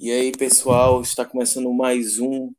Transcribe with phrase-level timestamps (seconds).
[0.00, 2.50] E aí, pessoal, está começando mais um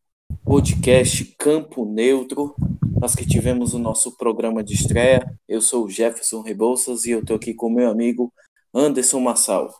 [0.44, 2.54] podcast Campo Neutro.
[3.00, 5.34] Nós que tivemos o nosso programa de estreia.
[5.48, 8.30] Eu sou o Jefferson Rebouças e eu estou aqui com meu amigo
[8.74, 9.74] Anderson Massal.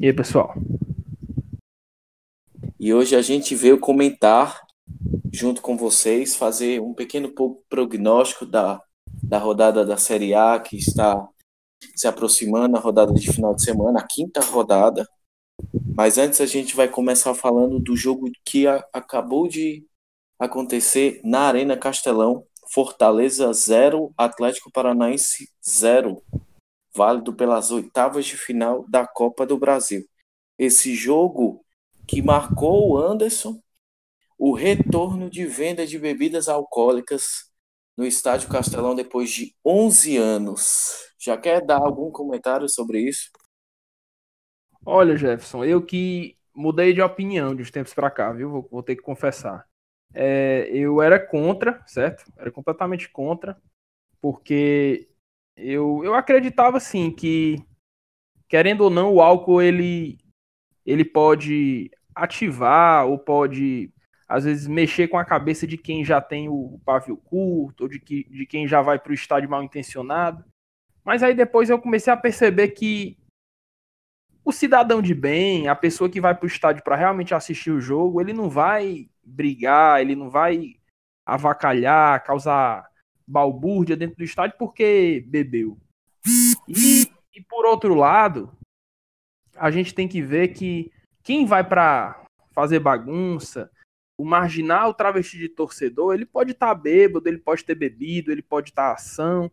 [0.00, 0.52] E aí, pessoal?
[2.80, 4.60] E hoje a gente veio comentar,
[5.32, 7.32] junto com vocês, fazer um pequeno
[7.68, 8.82] prognóstico da,
[9.22, 11.24] da rodada da Série A que está
[11.94, 15.06] se aproximando, a rodada de final de semana, a quinta rodada.
[15.96, 19.86] Mas antes a gente vai começar falando do jogo que a, acabou de
[20.38, 22.46] acontecer na Arena Castelão.
[22.72, 26.22] Fortaleza 0, Atlético Paranaense 0,
[26.94, 30.04] válido pelas oitavas de final da Copa do Brasil.
[30.58, 31.64] Esse jogo
[32.06, 33.60] que marcou o Anderson
[34.38, 37.50] o retorno de venda de bebidas alcoólicas
[37.96, 41.12] no Estádio Castelão depois de 11 anos.
[41.18, 43.30] Já quer dar algum comentário sobre isso?
[44.84, 48.50] Olha, Jefferson, eu que mudei de opinião de uns tempos para cá, viu?
[48.50, 49.66] Vou, vou, ter que confessar.
[50.14, 52.24] É, eu era contra, certo?
[52.36, 53.60] Era completamente contra,
[54.20, 55.08] porque
[55.56, 57.56] eu, eu acreditava assim que,
[58.48, 60.18] querendo ou não, o álcool ele,
[60.86, 63.92] ele pode ativar ou pode
[64.28, 68.00] às vezes mexer com a cabeça de quem já tem o pavio curto ou de,
[68.00, 70.44] que, de quem já vai para o estádio mal intencionado.
[71.04, 73.18] Mas aí depois eu comecei a perceber que
[74.44, 77.80] o cidadão de bem, a pessoa que vai para o estádio para realmente assistir o
[77.80, 80.76] jogo, ele não vai brigar, ele não vai
[81.26, 82.88] avacalhar, causar
[83.26, 85.78] balbúrdia dentro do estádio porque bebeu.
[86.68, 88.56] E, e por outro lado,
[89.56, 92.22] a gente tem que ver que quem vai para
[92.52, 93.70] fazer bagunça,
[94.16, 98.42] o marginal travesti de torcedor, ele pode estar tá bêbado, ele pode ter bebido, ele
[98.42, 99.50] pode estar tá ação.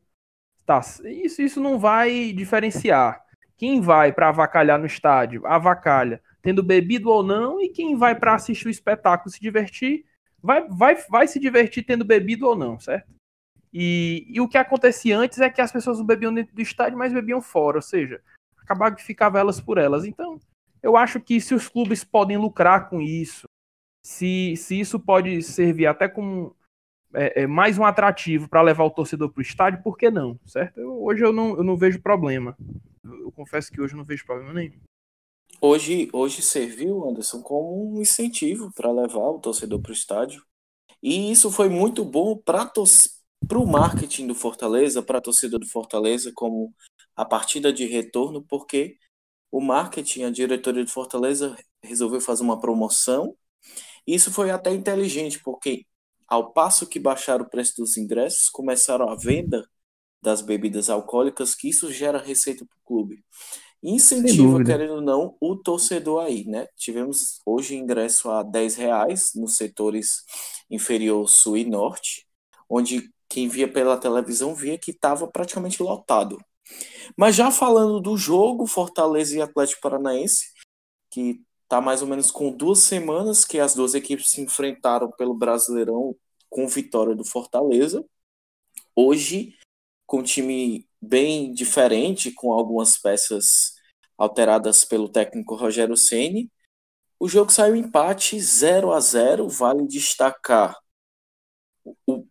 [0.65, 3.25] Tá, isso, isso não vai diferenciar.
[3.61, 8.33] Quem vai para avacalhar no estádio, avacalha, tendo bebido ou não, e quem vai para
[8.33, 10.03] assistir o espetáculo, se divertir,
[10.41, 13.07] vai, vai, vai se divertir tendo bebido ou não, certo?
[13.71, 16.97] E, e o que acontecia antes é que as pessoas não bebiam dentro do estádio,
[16.97, 18.19] mas bebiam fora, ou seja,
[18.57, 20.05] acabava que ficava elas por elas.
[20.05, 20.39] Então,
[20.81, 23.47] eu acho que se os clubes podem lucrar com isso,
[24.03, 26.55] se, se isso pode servir até como
[27.13, 30.39] é, é mais um atrativo para levar o torcedor para o estádio, por que não,
[30.47, 30.79] certo?
[30.79, 32.57] Eu, hoje eu não, eu não vejo problema.
[33.03, 34.79] Eu confesso que hoje não vejo problema nenhum.
[35.59, 40.45] Hoje, hoje serviu, Anderson, como um incentivo para levar o torcedor para o estádio.
[41.01, 42.71] E isso foi muito bom para
[43.57, 46.73] o marketing do Fortaleza, para a torcida do Fortaleza, como
[47.15, 48.97] a partida de retorno, porque
[49.51, 53.35] o marketing, a diretoria do Fortaleza resolveu fazer uma promoção.
[54.05, 55.85] Isso foi até inteligente, porque
[56.27, 59.67] ao passo que baixaram o preço dos ingressos, começaram a venda
[60.21, 63.23] das bebidas alcoólicas, que isso gera receita para o clube.
[63.83, 66.67] Incentiva, querendo ou não, o torcedor aí, né?
[66.77, 70.23] Tivemos hoje ingresso a 10 reais nos setores
[70.69, 72.27] inferior sul e norte,
[72.69, 76.37] onde quem via pela televisão via que estava praticamente lotado.
[77.17, 80.51] Mas já falando do jogo, Fortaleza e Atlético Paranaense,
[81.09, 85.33] que está mais ou menos com duas semanas que as duas equipes se enfrentaram pelo
[85.33, 86.15] Brasileirão
[86.49, 88.05] com vitória do Fortaleza.
[88.95, 89.55] Hoje
[90.11, 93.75] com um time bem diferente, com algumas peças
[94.17, 96.51] alteradas pelo técnico Rogério Ceni.
[97.17, 100.77] O jogo saiu empate 0 a 0, vale destacar
[102.05, 102.27] o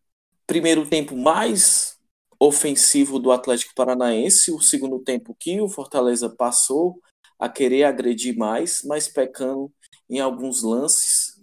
[0.47, 1.99] primeiro tempo mais
[2.39, 7.01] ofensivo do Atlético Paranaense, o segundo tempo que o Fortaleza passou
[7.39, 9.73] a querer agredir mais, mas pecando
[10.07, 11.41] em alguns lances.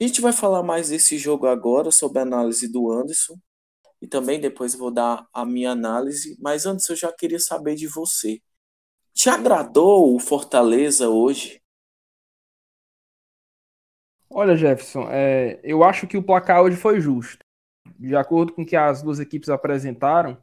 [0.00, 3.38] A gente vai falar mais desse jogo agora, sobre a análise do Anderson,
[4.06, 7.88] e também depois vou dar a minha análise, mas antes eu já queria saber de
[7.88, 8.40] você.
[9.12, 11.60] Te agradou o Fortaleza hoje?
[14.30, 17.44] Olha, Jefferson, é, eu acho que o placar hoje foi justo.
[17.98, 20.40] De acordo com o que as duas equipes apresentaram,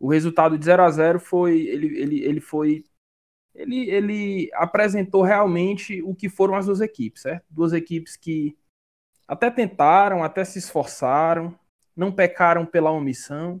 [0.00, 2.82] o resultado de 0 a 0 foi ele, ele, ele foi
[3.54, 7.44] ele, ele apresentou realmente o que foram as duas equipes, certo?
[7.50, 8.56] Duas equipes que
[9.28, 11.58] até tentaram, até se esforçaram,
[11.96, 13.60] não pecaram pela omissão,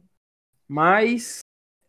[0.68, 1.40] mas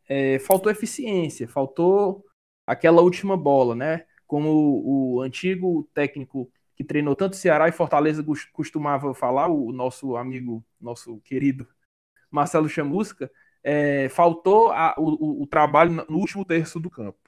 [0.08, 2.26] é, faltou eficiência, faltou
[2.66, 4.06] aquela última bola, né?
[4.26, 8.24] Como o, o antigo técnico que treinou tanto Ceará e Fortaleza
[8.54, 11.68] costumava falar, o nosso amigo, nosso querido
[12.30, 13.32] Marcelo Chamusca,
[13.64, 17.20] é, faltou a, o, o, trabalho no último terço do campo.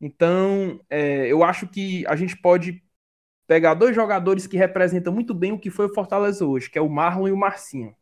[0.00, 2.83] Então, é, eu acho que a gente pode
[3.46, 6.82] pegar dois jogadores que representam muito bem o que foi o Fortaleza hoje, que é
[6.82, 7.94] o Marlon e o Marcinho.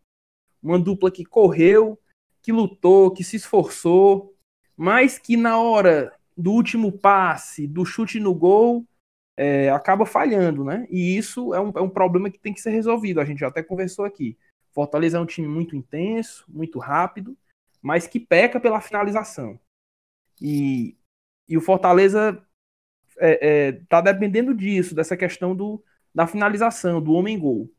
[0.62, 1.98] Uma dupla que correu,
[2.40, 4.34] que lutou, que se esforçou,
[4.76, 8.86] mas que na hora do último passe, do chute no gol,
[9.36, 10.86] é, acaba falhando, né?
[10.90, 13.20] E isso é um, é um problema que tem que ser resolvido.
[13.20, 14.36] A gente já até conversou aqui.
[14.72, 17.36] Fortaleza é um time muito intenso, muito rápido,
[17.80, 19.58] mas que peca pela finalização.
[20.40, 20.96] E,
[21.48, 22.42] e o Fortaleza
[23.22, 23.38] é,
[23.68, 25.82] é, tá dependendo disso, dessa questão do,
[26.12, 27.70] da finalização, do homem-gol.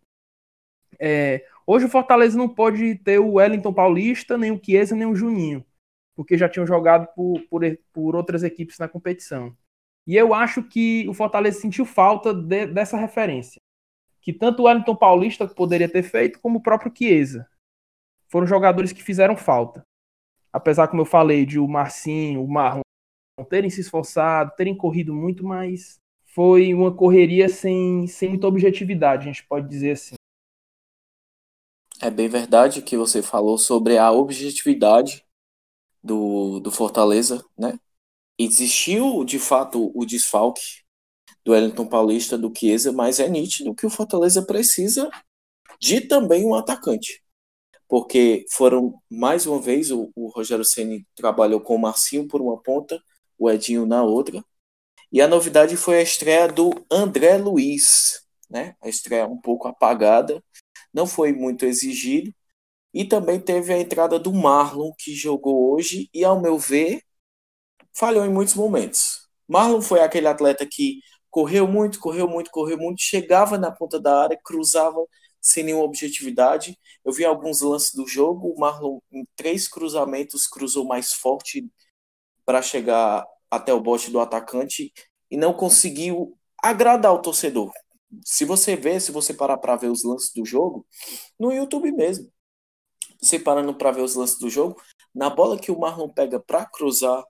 [0.97, 5.15] É, hoje o Fortaleza não pode ter o Wellington Paulista, nem o Chiesa, nem o
[5.15, 5.65] Juninho,
[6.15, 7.61] porque já tinham jogado por, por,
[7.91, 9.55] por outras equipes na competição.
[10.07, 13.61] E eu acho que o Fortaleza sentiu falta de, dessa referência.
[14.21, 17.45] Que tanto o Wellington Paulista poderia ter feito, como o próprio Chiesa.
[18.29, 19.85] Foram jogadores que fizeram falta.
[20.51, 22.82] Apesar, como eu falei, de o Marcinho, o Marlon
[23.50, 29.31] terem se esforçado, terem corrido muito, mas foi uma correria sem, sem muita objetividade, a
[29.31, 30.15] gente pode dizer assim.
[32.01, 35.25] É bem verdade que você falou sobre a objetividade
[36.03, 37.80] do, do Fortaleza, né?
[38.38, 40.83] Existiu, de fato, o desfalque
[41.45, 45.09] do Wellington Paulista, do Chiesa, mas é nítido que o Fortaleza precisa
[45.79, 47.24] de também um atacante.
[47.88, 52.62] Porque foram, mais uma vez, o, o Rogério Ceni trabalhou com o Marcinho por uma
[52.62, 53.01] ponta,
[53.38, 54.44] o Edinho na outra.
[55.12, 58.75] E a novidade foi a estreia do André Luiz, né?
[58.81, 60.44] A estreia um pouco apagada,
[60.94, 62.33] não foi muito exigido.
[62.94, 67.01] E também teve a entrada do Marlon, que jogou hoje e, ao meu ver,
[67.94, 69.27] falhou em muitos momentos.
[69.47, 74.24] Marlon foi aquele atleta que correu muito, correu muito, correu muito, chegava na ponta da
[74.24, 75.03] área, cruzava
[75.41, 76.77] sem nenhuma objetividade.
[77.03, 81.68] Eu vi alguns lances do jogo, o Marlon em três cruzamentos cruzou mais forte
[82.45, 84.91] para chegar até o bote do atacante
[85.29, 87.71] e não conseguiu agradar o torcedor.
[88.23, 90.85] Se você vê, se você parar para ver os lances do jogo,
[91.39, 92.31] no YouTube mesmo,
[93.21, 94.81] você parando para ver os lances do jogo,
[95.13, 97.23] na bola que o Marlon pega para cruzar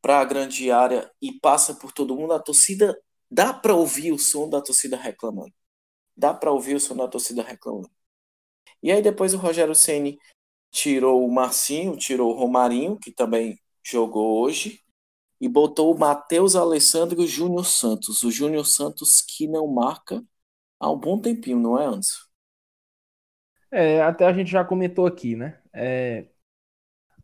[0.00, 2.96] para a grande área e passa por todo mundo, a torcida
[3.30, 5.52] dá para ouvir o som da torcida reclamando.
[6.16, 7.90] Dá para ouvir o som da torcida reclamando.
[8.82, 10.18] E aí depois o Rogério Ceni
[10.70, 14.80] tirou o Marcinho, tirou o Romarinho, que também jogou hoje,
[15.40, 18.22] e botou o Matheus Alessandro Júnior Santos.
[18.22, 20.24] O Júnior Santos que não marca
[20.80, 22.24] há um bom tempinho, não é, Anderson?
[23.70, 25.60] É, até a gente já comentou aqui, né?
[25.72, 26.26] É,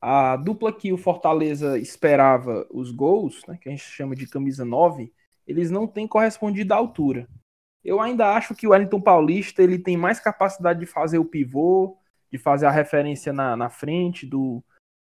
[0.01, 4.65] a dupla que o Fortaleza esperava os gols, né, que a gente chama de camisa
[4.65, 5.13] 9,
[5.47, 7.29] eles não têm correspondido à altura.
[7.85, 11.99] Eu ainda acho que o Wellington Paulista ele tem mais capacidade de fazer o pivô,
[12.31, 14.63] de fazer a referência na, na frente, do,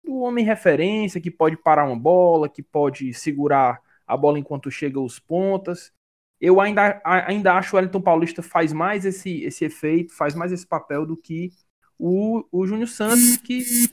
[0.04, 5.00] do homem referência, que pode parar uma bola, que pode segurar a bola enquanto chega
[5.00, 5.92] os pontas.
[6.40, 10.52] Eu ainda, ainda acho que o Wellington Paulista faz mais esse, esse efeito, faz mais
[10.52, 11.50] esse papel do que
[11.98, 13.90] o, o Júnior Santos, que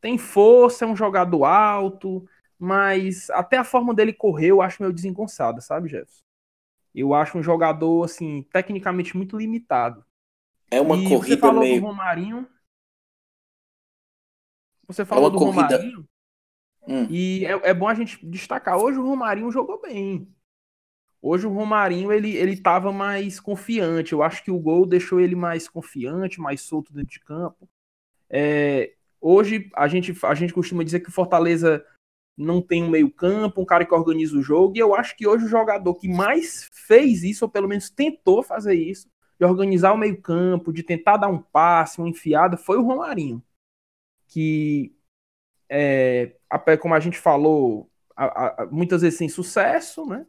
[0.00, 2.28] tem força, é um jogador alto,
[2.58, 6.22] mas até a forma dele correr eu acho meio desengonçada, sabe, Jefferson?
[6.94, 10.04] Eu acho um jogador, assim, tecnicamente muito limitado.
[10.70, 11.80] É uma e corrida você falou meio...
[11.80, 12.46] do Romarinho,
[14.86, 15.76] você é falou é do corrida...
[15.76, 16.08] Romarinho.
[16.86, 17.06] Hum.
[17.08, 18.76] E é, é, bom a gente destacar.
[18.76, 20.28] Hoje o Romarinho jogou bem.
[21.20, 24.12] Hoje o Romarinho ele, ele tava mais confiante.
[24.12, 27.68] Eu acho que o gol deixou ele mais confiante, mais solto dentro de campo.
[28.28, 31.84] É, hoje a gente, a gente costuma dizer que o Fortaleza
[32.36, 34.76] não tem um meio-campo, um cara que organiza o jogo.
[34.76, 38.42] E eu acho que hoje o jogador que mais fez isso, ou pelo menos tentou
[38.42, 42.82] fazer isso, de organizar o meio-campo, de tentar dar um passe, uma enfiada, foi o
[42.82, 43.42] Romarinho
[44.28, 44.96] que,
[45.68, 46.36] é,
[46.80, 50.26] como a gente falou, a, a, muitas vezes sem sucesso, né?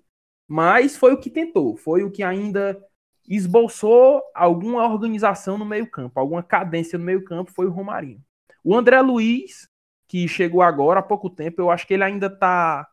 [0.47, 2.79] Mas foi o que tentou, foi o que ainda
[3.27, 8.21] esboçou alguma organização no meio-campo, alguma cadência no meio-campo, foi o Romarinho.
[8.63, 9.67] O André Luiz,
[10.07, 12.87] que chegou agora há pouco tempo, eu acho que ele ainda tá,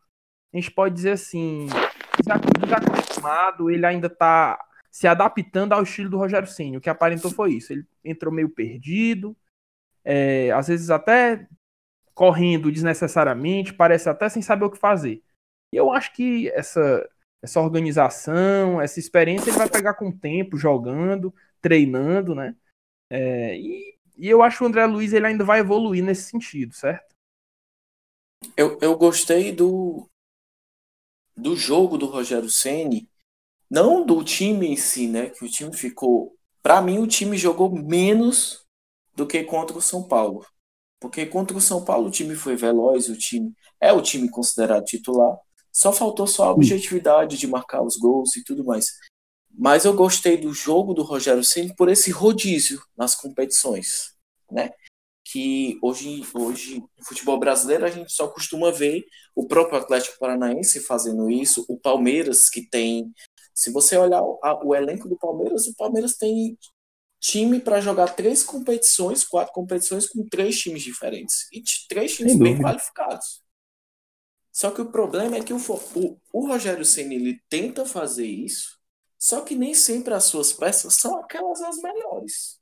[0.51, 1.67] a gente pode dizer assim,
[2.59, 6.77] desacostumado, ele ainda tá se adaptando ao estilo do Rogério Ceni.
[6.77, 7.73] O que aparentou foi isso.
[7.73, 9.35] Ele entrou meio perdido,
[10.03, 11.47] é, às vezes até
[12.13, 15.23] correndo desnecessariamente, parece até sem saber o que fazer.
[15.71, 17.09] E eu acho que essa,
[17.41, 22.55] essa organização, essa experiência ele vai pegar com o tempo, jogando, treinando, né?
[23.09, 26.73] É, e, e, eu acho que o André Luiz ele ainda vai evoluir nesse sentido,
[26.73, 27.13] certo?
[28.55, 30.07] Eu, eu gostei do,
[31.35, 33.09] do jogo do Rogério Ceni,
[33.69, 35.29] não do time em si, né?
[35.29, 36.35] Que o time ficou.
[36.61, 38.62] Para mim, o time jogou menos
[39.15, 40.45] do que contra o São Paulo.
[40.99, 44.85] Porque contra o São Paulo o time foi veloz, o time é o time considerado
[44.85, 45.37] titular.
[45.71, 48.87] Só faltou só a objetividade de marcar os gols e tudo mais.
[49.51, 54.13] Mas eu gostei do jogo do Rogério Ceni por esse rodízio nas competições,
[54.51, 54.71] né?
[55.25, 59.03] Que hoje, hoje no futebol brasileiro a gente só costuma ver
[59.35, 63.11] o próprio Atlético Paranaense fazendo isso, o Palmeiras que tem,
[63.53, 66.57] se você olhar o, elenco do Palmeiras, o Palmeiras tem
[67.23, 72.59] time para jogar três competições, quatro competições com três times diferentes e três times bem
[72.61, 73.41] qualificados.
[74.51, 78.83] Só que o problema é que o, o, o Rogério Ceni ele tenta fazer isso
[79.23, 82.59] só que nem sempre as suas peças são aquelas as melhores.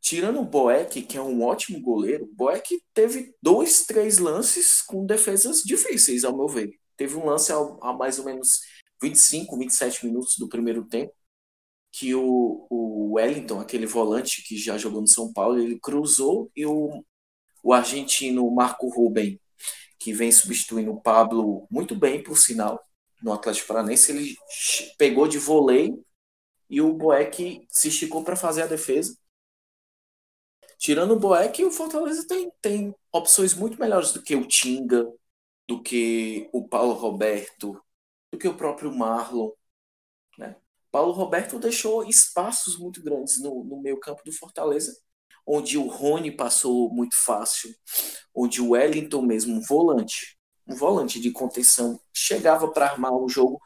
[0.00, 5.06] Tirando o Boeck, que é um ótimo goleiro, o Boeck teve dois, três lances com
[5.06, 6.72] defesas difíceis, ao meu ver.
[6.96, 8.62] Teve um lance a, mais ou menos
[9.00, 11.14] 25, 27 minutos do primeiro tempo,
[11.92, 16.64] que o, o Wellington, aquele volante que já jogou no São Paulo, ele cruzou e
[16.64, 17.04] o,
[17.62, 19.38] o argentino Marco Ruben,
[19.98, 22.82] que vem substituindo o Pablo muito bem, por sinal,
[23.22, 24.36] no Atlético Paranaense, ele
[24.98, 26.04] pegou de voleio
[26.68, 29.16] e o Boeck se esticou para fazer a defesa.
[30.78, 35.06] Tirando o Boeck, o Fortaleza tem, tem opções muito melhores do que o Tinga,
[35.68, 37.80] do que o Paulo Roberto,
[38.32, 39.52] do que o próprio Marlon.
[40.36, 40.56] Né?
[40.92, 44.94] Paulo Roberto deixou espaços muito grandes no, no meio campo do Fortaleza,
[45.46, 47.74] onde o Rony passou muito fácil,
[48.34, 53.58] onde o Wellington mesmo, um volante, um volante de contenção, chegava para armar o jogo.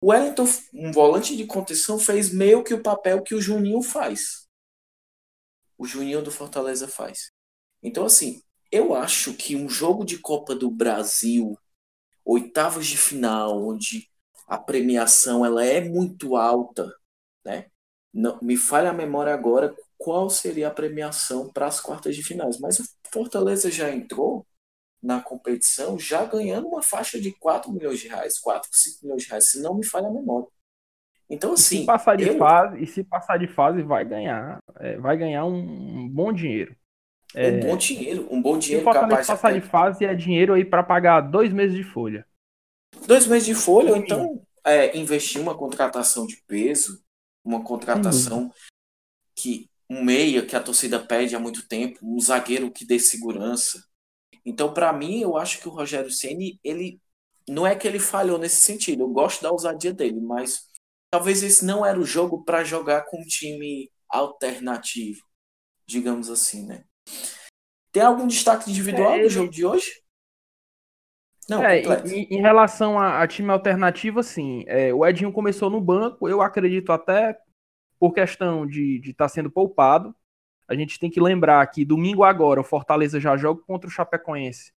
[0.00, 4.48] O Wellington, um volante de contenção, fez meio que o papel que o Juninho faz.
[5.78, 7.30] O Juninho do Fortaleza faz.
[7.80, 11.56] Então, assim, eu acho que um jogo de Copa do Brasil,
[12.24, 14.10] oitavas de final, onde
[14.52, 16.94] a premiação ela é muito alta,
[17.42, 17.68] né?
[18.12, 22.60] Não, me falha a memória agora qual seria a premiação para as quartas de finais,
[22.60, 24.46] mas o Fortaleza já entrou
[25.02, 29.30] na competição já ganhando uma faixa de 4 milhões de reais, 4, 5 milhões de
[29.30, 30.48] reais, se não me falha a memória.
[31.30, 31.76] Então, assim.
[31.76, 32.36] E se passar de, eu...
[32.36, 34.58] fase, e se passar de fase, vai ganhar.
[34.80, 36.76] É, vai ganhar um, um bom dinheiro.
[37.34, 40.52] É, um bom dinheiro, um bom dinheiro se capaz de passar de fase é dinheiro
[40.52, 42.26] aí para pagar dois meses de folha.
[43.06, 47.02] Dois meses de folha, ou então é, investir uma contratação de peso,
[47.44, 48.52] uma contratação
[49.34, 53.82] que um meia que a torcida pede há muito tempo, um zagueiro que dê segurança,
[54.44, 57.00] então, para mim, eu acho que o Rogério Ceni ele
[57.48, 59.02] não é que ele falhou nesse sentido.
[59.02, 60.66] Eu gosto da ousadia dele, mas
[61.10, 65.20] talvez esse não era o jogo para jogar com um time alternativo,
[65.86, 66.84] digamos assim, né?
[67.90, 70.01] Tem algum destaque individual é, do jogo de hoje?
[71.48, 75.80] Não, é, em, em, relação a, a, time alternativo, assim, é, o Edinho começou no
[75.80, 77.36] banco, eu acredito até
[77.98, 80.14] por questão de estar tá sendo poupado,
[80.68, 84.72] a gente tem que lembrar que domingo agora o Fortaleza já joga contra o Chapecoense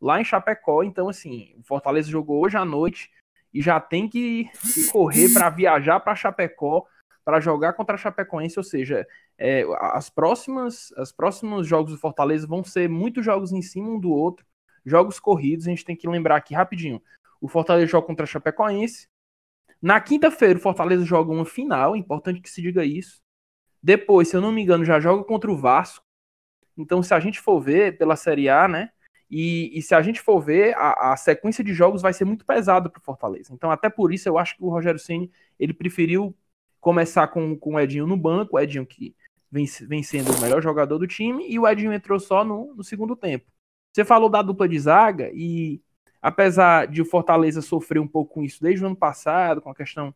[0.00, 0.82] lá em Chapecó.
[0.82, 3.10] Então, assim, o Fortaleza jogou hoje à noite
[3.52, 6.84] e já tem que, que correr para viajar para Chapecó
[7.24, 8.58] para jogar contra a Chapecoense.
[8.58, 9.06] Ou seja,
[9.38, 13.98] é, as próximas, os próximos jogos do Fortaleza vão ser muitos jogos em cima um
[13.98, 14.44] do outro,
[14.88, 15.66] jogos corridos.
[15.66, 17.02] A gente tem que lembrar aqui rapidinho:
[17.40, 19.08] o Fortaleza joga contra a Chapecoense.
[19.80, 23.22] Na quinta-feira, o Fortaleza joga uma final, é importante que se diga isso.
[23.82, 26.04] Depois, se eu não me engano, já joga contra o Vasco.
[26.76, 28.90] Então, se a gente for ver pela Série A, né?
[29.30, 32.44] E, e se a gente for ver, a, a sequência de jogos vai ser muito
[32.46, 33.52] pesada para o Fortaleza.
[33.52, 36.34] Então, até por isso, eu acho que o Rogério Ceni ele preferiu
[36.80, 39.14] começar com, com o Edinho no banco, o Edinho que
[39.50, 42.82] vem, vem sendo o melhor jogador do time, e o Edinho entrou só no, no
[42.82, 43.46] segundo tempo.
[43.92, 45.80] Você falou da dupla de zaga, e
[46.20, 49.74] apesar de o Fortaleza sofrer um pouco com isso desde o ano passado, com a
[49.74, 50.14] questão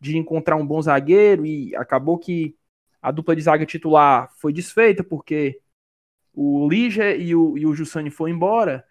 [0.00, 2.56] de encontrar um bom zagueiro, e acabou que
[3.00, 5.60] a dupla de zaga titular foi desfeita porque
[6.32, 8.84] o Lige e o, e o Jussani foram embora.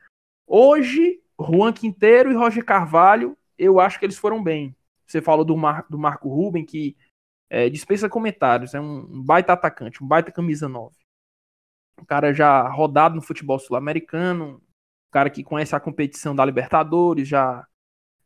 [0.46, 4.76] Hoje, Juan Quinteiro e Roger Carvalho, eu acho que eles foram bem.
[5.08, 6.96] Você falou do, Mar, do Marco Ruben, que
[7.50, 10.96] é, dispensa comentários, é um baita atacante, um baita camisa 9.
[12.02, 17.28] Um cara já rodado no futebol sul-americano, um cara que conhece a competição da Libertadores,
[17.28, 17.66] já,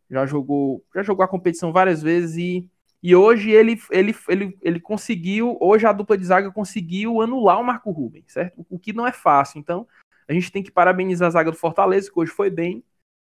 [0.10, 2.70] já jogou já jogou a competição várias vezes e
[3.05, 7.63] e hoje ele, ele, ele, ele conseguiu, hoje a dupla de zaga conseguiu anular o
[7.63, 8.65] Marco Rubens, certo?
[8.67, 9.60] O que não é fácil.
[9.60, 9.88] Então,
[10.27, 12.84] a gente tem que parabenizar a zaga do Fortaleza, que hoje foi bem,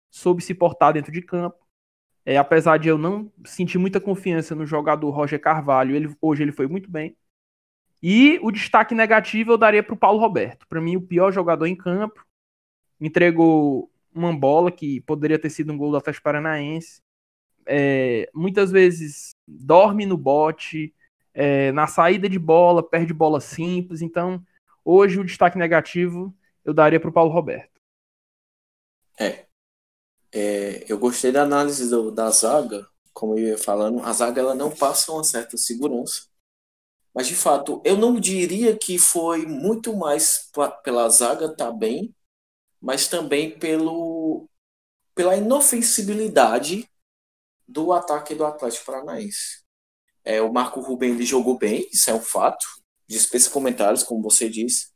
[0.09, 1.57] soube se portar dentro de campo.
[2.25, 6.53] É, apesar de eu não sentir muita confiança no jogador Roger Carvalho, ele, hoje ele
[6.53, 7.17] foi muito bem.
[8.05, 10.67] E o destaque negativo eu daria para o Paulo Roberto.
[10.67, 12.23] Para mim, o pior jogador em campo.
[13.01, 17.01] Entregou uma bola que poderia ter sido um gol do Atlético Paranaense
[17.67, 20.93] é, muitas vezes dorme no bote,
[21.33, 24.03] é, na saída de bola, perde bola simples.
[24.03, 24.45] Então,
[24.87, 26.31] Hoje o destaque negativo
[26.63, 27.81] eu daria para o Paulo Roberto.
[29.19, 29.47] É.
[30.31, 30.85] é.
[30.87, 34.01] Eu gostei da análise do, da zaga, como eu ia falando.
[34.03, 36.27] A zaga ela não passa uma certa segurança.
[37.15, 40.51] Mas, de fato, eu não diria que foi muito mais
[40.83, 42.13] pela zaga tá bem,
[42.81, 44.49] mas também pelo,
[45.15, 46.85] pela inofensibilidade
[47.65, 49.63] do ataque do Atlético Paranaense.
[50.25, 52.65] É, o Marco Ruben ele jogou bem, isso é um fato,
[53.07, 54.91] dispensa comentários, como você disse,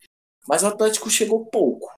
[0.46, 1.90] mas o Atlético chegou pouco.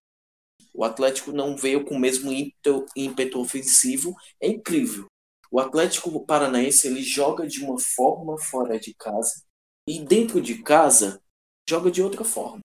[0.71, 5.07] O Atlético não veio com o mesmo ímpeto, ímpeto ofensivo, é incrível.
[5.49, 9.43] O Atlético Paranaense ele joga de uma forma fora de casa
[9.91, 11.21] e dentro de casa
[11.69, 12.62] joga de outra forma.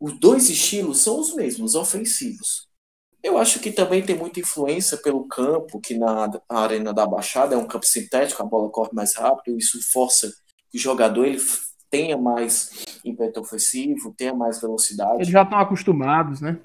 [0.00, 2.68] Os dois estilos são os mesmos, ofensivos.
[3.22, 7.58] Eu acho que também tem muita influência pelo campo, que na Arena da Baixada é
[7.58, 10.32] um campo sintético, a bola corre mais rápido, isso força
[10.68, 11.40] que o jogador ele
[11.88, 15.18] tenha mais ímpeto ofensivo, tenha mais velocidade.
[15.18, 16.60] Eles já estão acostumados, né?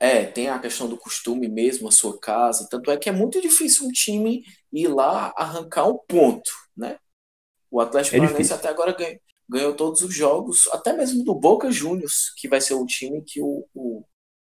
[0.00, 2.68] É, tem a questão do costume mesmo, a sua casa.
[2.68, 6.98] Tanto é que é muito difícil um time ir lá arrancar um ponto, né?
[7.76, 11.70] O Atlético é Paranaense até agora ganhou, ganhou todos os jogos, até mesmo do Boca
[11.70, 14.02] Juniors, que vai ser o time que o, o,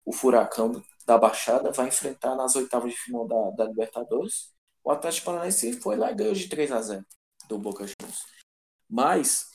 [0.06, 4.54] o Furacão da Baixada vai enfrentar nas oitavas de final da, da Libertadores.
[4.82, 7.06] O Atlético Paranaense foi lá e ganhou de 3 a 0
[7.50, 8.24] do Boca Juniors.
[8.90, 9.50] Mas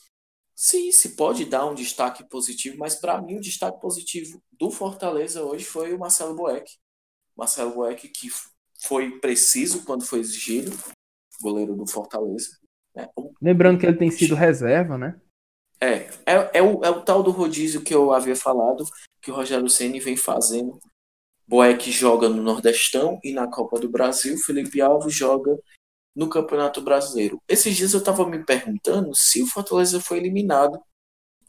[0.55, 5.43] Sim, se pode dar um destaque positivo, mas para mim o destaque positivo do Fortaleza
[5.43, 6.71] hoje foi o Marcelo Boeck.
[7.35, 8.29] Marcelo Boeck que
[8.83, 10.71] foi preciso quando foi exigido,
[11.41, 12.62] goleiro do Fortaleza.
[13.41, 15.19] Lembrando que ele tem sido reserva, né?
[15.81, 18.85] É, é, é, o, é o tal do rodízio que eu havia falado,
[19.21, 20.79] que o Rogério Ceni vem fazendo.
[21.45, 25.59] Boeck joga no Nordestão e na Copa do Brasil, Felipe Alves joga
[26.15, 27.41] no Campeonato Brasileiro.
[27.47, 30.81] Esses dias eu estava me perguntando se o Fortaleza foi eliminado.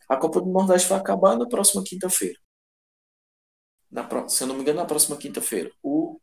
[0.09, 2.39] A Copa do Nordeste vai acabar na próxima quinta-feira.
[3.91, 5.71] Na, se eu não me engano, na próxima quinta-feira.
[5.83, 6.19] O,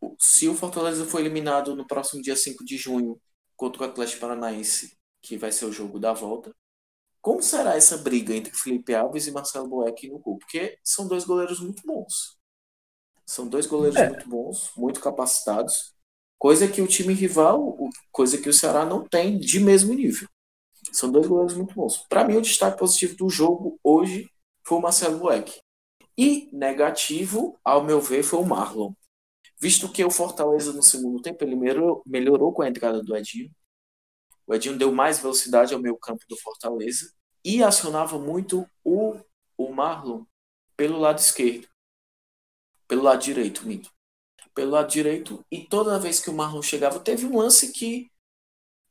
[0.00, 3.20] o, se o Fortaleza foi eliminado no próximo dia 5 de junho
[3.62, 6.52] contra o Atlético Paranaense, que vai ser o jogo da volta,
[7.20, 10.36] como será essa briga entre Felipe Alves e Marcelo Boeck no gol?
[10.36, 12.40] Porque são dois goleiros muito bons.
[13.24, 14.08] São dois goleiros é.
[14.08, 15.94] muito bons, muito capacitados.
[16.40, 17.78] Coisa que o time rival,
[18.10, 20.26] coisa que o Ceará não tem de mesmo nível.
[20.90, 21.98] São dois goleiros muito bons.
[22.08, 24.28] Para mim, o destaque positivo do jogo hoje
[24.66, 25.60] foi o Marcelo Boeck.
[26.18, 28.92] E negativo, ao meu ver, foi o Marlon.
[29.62, 33.50] Visto que o Fortaleza no segundo tempo ele melhorou, melhorou com a entrada do Edinho.
[34.46, 37.12] O Edinho deu mais velocidade ao meio campo do Fortaleza
[37.44, 39.16] e acionava muito o,
[39.56, 40.24] o Marlon
[40.76, 41.68] pelo lado esquerdo.
[42.88, 43.90] Pelo lado direito, minto
[44.54, 48.10] pelo lado direito e toda vez que o Marlon chegava, teve um lance que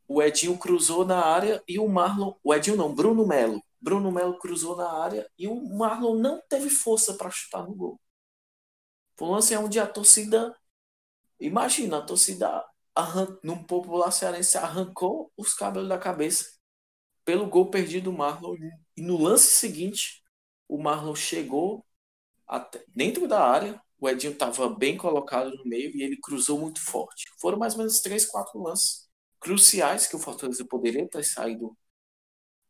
[0.07, 3.61] o Edinho cruzou na área e o Marlon, o Edinho não, Bruno Melo.
[3.79, 7.99] Bruno Melo cruzou na área e o Marlon não teve força para chutar no gol.
[9.19, 10.55] Um lance onde a torcida,
[11.41, 12.63] imagina, a torcida
[12.95, 13.37] arran...
[13.43, 16.45] num popular cearense arrancou os cabelos da cabeça
[17.25, 18.55] pelo gol perdido do Marlon
[18.97, 20.23] e no lance seguinte
[20.67, 21.85] o Marlon chegou
[22.47, 26.81] até dentro da área, o Edinho estava bem colocado no meio e ele cruzou muito
[26.83, 27.25] forte.
[27.39, 31.77] Foram mais ou menos três, quatro lances cruciais que o Fortaleza poderia ter saído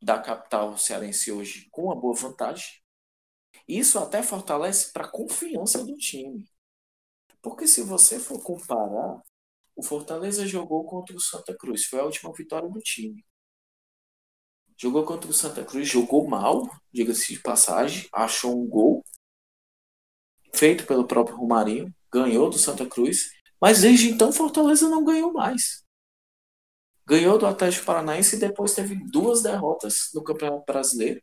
[0.01, 2.81] da capital cearense hoje com uma boa vantagem.
[3.67, 6.50] Isso até fortalece para a confiança do time.
[7.41, 9.21] Porque se você for comparar,
[9.75, 13.25] o Fortaleza jogou contra o Santa Cruz, foi a última vitória do time.
[14.77, 19.03] Jogou contra o Santa Cruz, jogou mal, diga-se de passagem, achou um gol,
[20.53, 25.83] feito pelo próprio Romarinho, ganhou do Santa Cruz, mas desde então Fortaleza não ganhou mais.
[27.05, 31.21] Ganhou do Atlético Paranaense e depois teve duas derrotas no Campeonato Brasileiro.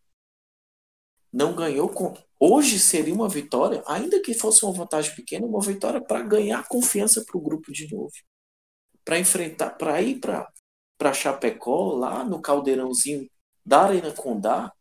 [1.32, 2.14] Não ganhou com.
[2.38, 7.24] Hoje seria uma vitória, ainda que fosse uma vantagem pequena, uma vitória para ganhar confiança
[7.24, 8.12] para o grupo de novo.
[9.04, 13.28] Para enfrentar, para ir para Chapecó, lá no caldeirãozinho
[13.64, 14.72] da Arena Condá,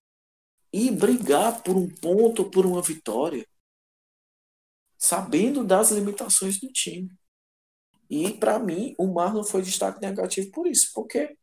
[0.71, 3.45] e brigar por um ponto, por uma vitória
[4.97, 7.10] sabendo das limitações do time.
[8.10, 11.38] E para mim, o Marlon foi destaque negativo por isso, porque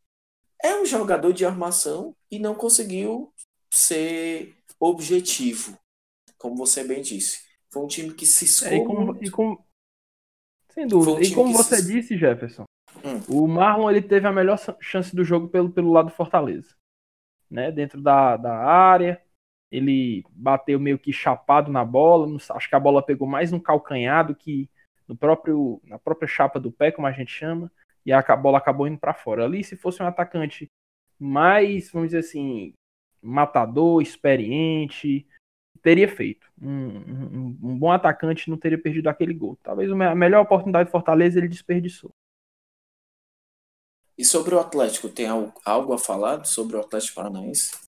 [0.61, 3.33] é um jogador de armação e não conseguiu
[3.71, 5.77] ser objetivo,
[6.37, 7.45] como você bem disse.
[7.71, 8.77] Foi um time que se escondeu.
[8.77, 9.65] É, e como, e como...
[10.69, 11.17] Sem dúvida.
[11.17, 11.91] Um e como você se...
[11.91, 12.63] disse, Jefferson,
[13.03, 13.21] hum.
[13.27, 16.75] o Marlon ele teve a melhor chance do jogo pelo, pelo lado do Fortaleza.
[17.49, 17.71] Né?
[17.71, 19.21] Dentro da, da área,
[19.71, 24.25] ele bateu meio que chapado na bola, acho que a bola pegou mais no calcanhar
[24.25, 24.69] do que
[25.07, 27.71] no próprio, na própria chapa do pé, como a gente chama,
[28.05, 29.45] e a bola acabou indo para fora.
[29.45, 30.69] Ali, se fosse um atacante
[31.19, 32.73] mais, vamos dizer assim,
[33.25, 35.25] matador, experiente,
[35.81, 36.47] teria feito.
[36.61, 39.57] Um, um, um, bom atacante não teria perdido aquele gol.
[39.61, 42.11] Talvez a melhor oportunidade do Fortaleza ele desperdiçou.
[44.17, 47.85] E sobre o Atlético, tem algo a falar sobre o Atlético Paranaense?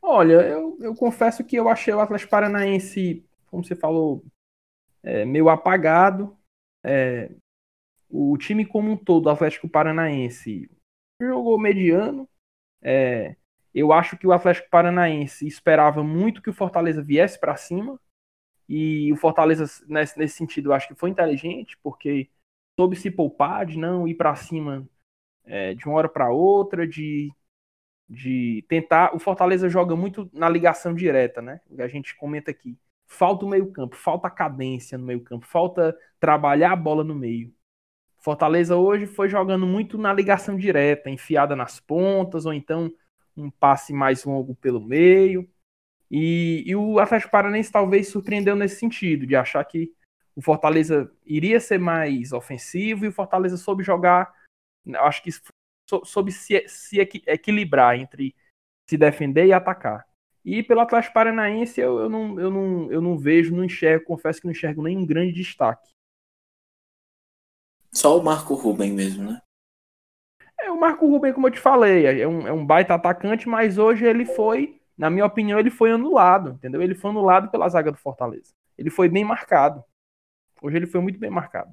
[0.00, 4.24] Olha, eu, eu confesso que eu achei o Atlético Paranaense, como você falou,
[5.02, 6.36] é, meio apagado.
[6.82, 7.30] É,
[8.08, 10.70] o time como um todo, o Atlético Paranaense,
[11.20, 12.28] jogou mediano.
[12.82, 13.36] É,
[13.78, 18.00] eu acho que o Atlético Paranaense esperava muito que o Fortaleza viesse para cima.
[18.68, 22.30] E o Fortaleza, nesse, nesse sentido, eu acho que foi inteligente, porque
[22.78, 24.88] soube se poupar, de não ir para cima
[25.44, 27.32] é, de uma hora para outra, de,
[28.08, 29.14] de tentar.
[29.14, 31.60] O Fortaleza joga muito na ligação direta, né?
[31.78, 32.78] A gente comenta aqui.
[33.06, 37.54] Falta o meio-campo, falta cadência no meio-campo, falta trabalhar a bola no meio.
[38.18, 42.92] Fortaleza hoje foi jogando muito na ligação direta, enfiada nas pontas, ou então
[43.38, 45.48] um passe mais longo pelo meio.
[46.10, 49.92] E, e o Atlético Paranense talvez surpreendeu nesse sentido, de achar que
[50.34, 54.32] o Fortaleza iria ser mais ofensivo e o Fortaleza soube jogar,
[55.00, 55.30] acho que
[56.04, 58.34] soube se, se equilibrar entre
[58.88, 60.06] se defender e atacar.
[60.44, 64.40] E pelo Atlético Paranaense eu, eu, não, eu, não, eu não vejo, não enxergo, confesso
[64.40, 65.90] que não enxergo nenhum grande destaque.
[67.92, 69.42] Só o Marco Ruben mesmo, né?
[70.60, 73.78] É, o Marco Ruben, como eu te falei, é um, é um baita atacante, mas
[73.78, 76.82] hoje ele foi, na minha opinião, ele foi anulado, entendeu?
[76.82, 78.52] Ele foi anulado pela zaga do Fortaleza.
[78.76, 79.84] Ele foi bem marcado.
[80.60, 81.70] Hoje ele foi muito bem marcado.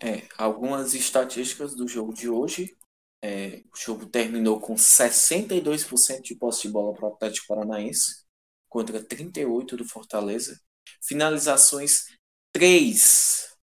[0.00, 2.76] É, algumas estatísticas do jogo de hoje.
[3.24, 8.24] É, o jogo terminou com 62% de posse de bola para o Atlético Paranaense,
[8.68, 10.60] contra 38% do Fortaleza.
[11.00, 12.06] Finalizações
[12.52, 13.56] 3.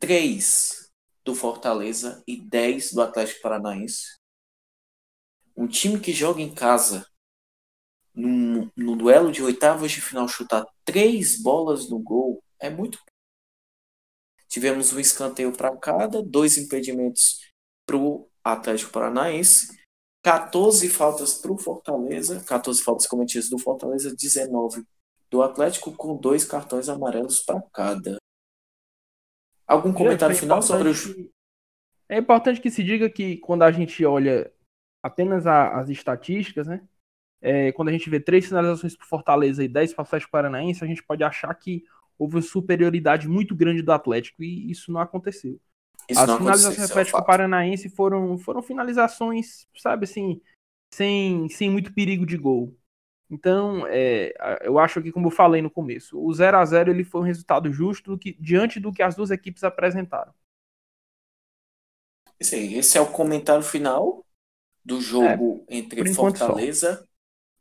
[0.00, 0.81] 3
[1.24, 4.18] do Fortaleza e 10 do Atlético Paranaense.
[5.56, 7.06] Um time que joga em casa,
[8.14, 12.98] no, no duelo de oitavas de final, chutar três bolas no gol é muito.
[14.48, 17.40] Tivemos um escanteio para cada, dois impedimentos
[17.86, 19.78] para o Atlético Paranaense,
[20.22, 24.84] 14 faltas para o Fortaleza, 14 faltas cometidas do Fortaleza, 19
[25.30, 28.21] do Atlético, com dois cartões amarelos para cada.
[29.72, 30.94] Algum comentário é final sobre o
[32.08, 34.52] É importante que se diga que quando a gente olha
[35.02, 36.82] apenas a, as estatísticas, né?
[37.40, 40.84] É, quando a gente vê três finalizações para Fortaleza e dez para o Atlético Paranaense,
[40.84, 41.84] a gente pode achar que
[42.16, 45.58] houve uma superioridade muito grande do Atlético e isso não aconteceu.
[46.08, 50.40] Isso As não finalizações do é Atlético é Paranaense foram, foram finalizações, sabe assim,
[50.94, 52.76] sem, sem muito perigo de gol.
[53.32, 57.02] Então, é, eu acho que, como eu falei no começo, o 0 a 0 ele
[57.02, 60.34] foi um resultado justo do que, diante do que as duas equipes apresentaram.
[62.38, 64.22] Esse, é o comentário final
[64.84, 67.04] do jogo é, entre Fortaleza só.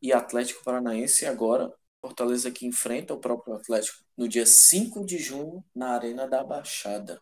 [0.01, 1.25] e Atlético Paranaense.
[1.25, 6.43] Agora, Fortaleza que enfrenta o próprio Atlético no dia 5 de junho na Arena da
[6.43, 7.21] Baixada.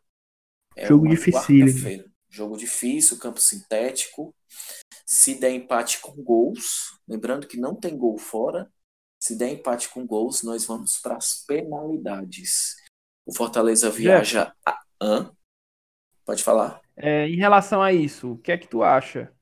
[0.76, 2.04] É jogo difícil.
[2.28, 4.34] Jogo difícil, campo sintético.
[5.10, 8.72] Se der empate com gols, lembrando que não tem gol fora,
[9.20, 12.76] se der empate com gols, nós vamos para as penalidades.
[13.26, 14.80] O Fortaleza viaja a.
[15.02, 15.36] Hã?
[16.24, 16.80] Pode falar.
[16.96, 19.34] É, em relação a isso, o que é que tu acha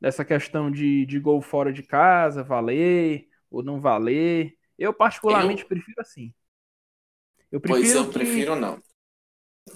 [0.00, 4.58] dessa questão de, de gol fora de casa, valer ou não valer?
[4.76, 5.68] Eu, particularmente, eu...
[5.68, 6.34] prefiro assim.
[7.52, 8.12] Eu prefiro pois eu que...
[8.14, 8.82] prefiro não.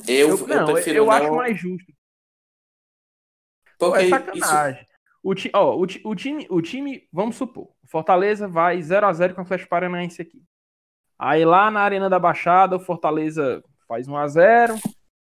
[0.08, 1.12] Eu, eu, não, eu prefiro eu não...
[1.12, 1.92] acho mais justo.
[3.78, 4.82] Porque Pô, é sacanagem.
[4.82, 4.87] Isso...
[5.28, 9.12] O, ti, ó, o, o, time, o time, vamos supor, o Fortaleza vai 0 a
[9.12, 10.42] 0 com o Atlético Paranaense aqui.
[11.18, 14.74] Aí lá na Arena da Baixada, o Fortaleza faz 1 a 0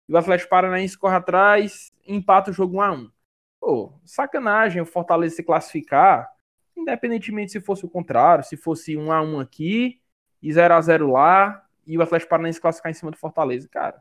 [0.08, 3.10] e o Atlético Paranaense corre atrás empata o jogo 1 a 1
[3.58, 6.30] Pô, sacanagem o Fortaleza se classificar,
[6.76, 10.00] independentemente se fosse o contrário, se fosse 1 a 1 aqui
[10.40, 13.68] e 0 a 0 lá e o Atlético Paranaense classificar em cima do Fortaleza.
[13.68, 14.00] Cara,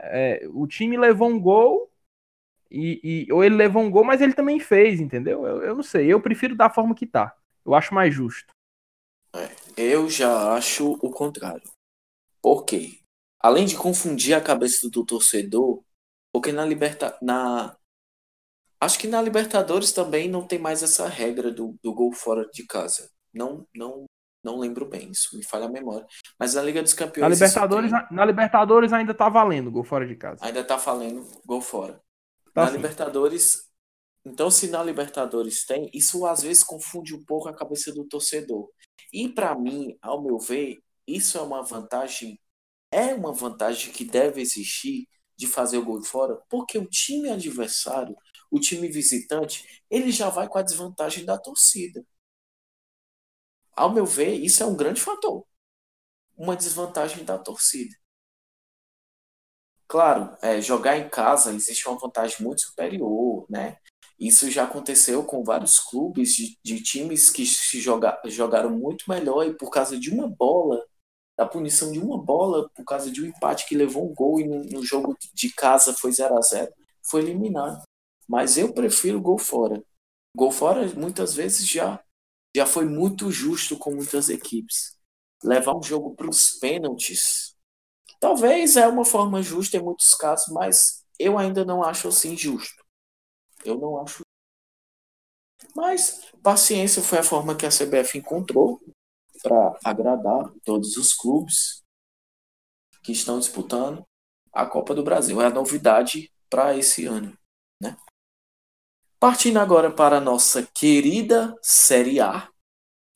[0.00, 1.92] é, o time levou um gol
[2.70, 5.46] e, e, ou ele levou um gol, mas ele também fez, entendeu?
[5.46, 6.12] Eu, eu não sei.
[6.12, 7.34] Eu prefiro da forma que tá.
[7.64, 8.52] Eu acho mais justo.
[9.34, 11.68] É, eu já acho o contrário.
[12.42, 13.00] Por quê?
[13.40, 15.82] Além de confundir a cabeça do torcedor,
[16.32, 17.76] porque na liberta na
[18.80, 22.66] acho que na Libertadores também não tem mais essa regra do, do gol fora de
[22.66, 23.10] casa.
[23.32, 24.04] Não não
[24.44, 26.06] não lembro bem, isso me falha a memória.
[26.38, 27.28] Mas na Liga dos Campeões.
[27.28, 28.06] Na Libertadores, tem...
[28.12, 30.44] na Libertadores ainda tá valendo gol fora de casa.
[30.44, 32.00] Ainda tá valendo gol fora.
[32.56, 32.70] Tá na.
[32.72, 33.70] Libertadores.
[34.24, 38.70] Então, se na Libertadores tem, isso às vezes confunde um pouco a cabeça do torcedor.
[39.12, 42.40] E para mim, ao meu ver, isso é uma vantagem,
[42.90, 48.16] é uma vantagem que deve existir de fazer o gol fora, porque o time adversário,
[48.50, 52.04] o time visitante, ele já vai com a desvantagem da torcida.
[53.76, 55.44] ao meu ver, isso é um grande fator.
[56.36, 57.94] Uma desvantagem da torcida.
[59.88, 63.76] Claro, é, jogar em casa existe uma vantagem muito superior, né?
[64.18, 69.46] Isso já aconteceu com vários clubes de, de times que se joga, jogaram muito melhor
[69.46, 70.82] e por causa de uma bola,
[71.36, 74.44] da punição de uma bola, por causa de um empate que levou um gol e
[74.48, 76.72] no, no jogo de casa foi 0 a 0
[77.08, 77.82] foi eliminado.
[78.28, 79.82] Mas eu prefiro gol fora.
[80.34, 82.02] Gol fora muitas vezes já
[82.56, 84.96] já foi muito justo com muitas equipes.
[85.44, 87.54] Levar um jogo para os pênaltis,
[88.20, 92.84] talvez é uma forma justa em muitos casos, mas eu ainda não acho assim justo.
[93.64, 94.20] Eu não acho.
[95.74, 98.80] Mas paciência foi a forma que a CBF encontrou
[99.42, 101.82] para agradar todos os clubes
[103.02, 104.04] que estão disputando
[104.52, 105.40] a Copa do Brasil.
[105.40, 107.36] É a novidade para esse ano,
[107.80, 107.96] né?
[109.18, 112.50] Partindo agora para a nossa querida Série A,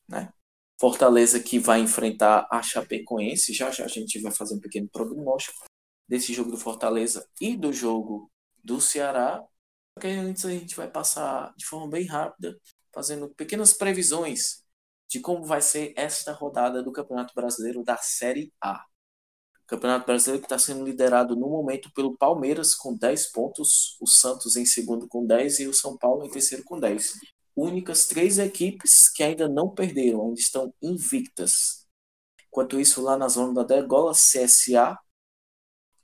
[0.08, 0.32] né?
[0.80, 3.52] Fortaleza que vai enfrentar a Chapecoense.
[3.52, 5.66] Já já a gente vai fazer um pequeno prognóstico
[6.08, 8.30] desse jogo do Fortaleza e do jogo
[8.64, 9.44] do Ceará.
[9.94, 12.58] Porque antes a gente vai passar de forma bem rápida,
[12.94, 14.64] fazendo pequenas previsões
[15.06, 18.82] de como vai ser esta rodada do Campeonato Brasileiro da Série A.
[19.66, 24.56] Campeonato Brasileiro que está sendo liderado no momento pelo Palmeiras com 10 pontos, o Santos
[24.56, 27.18] em segundo com 10 e o São Paulo em terceiro com 10.
[27.62, 31.86] Únicas três equipes que ainda não perderam, ainda estão invictas.
[32.48, 34.98] Enquanto isso, lá na zona da degola, CSA,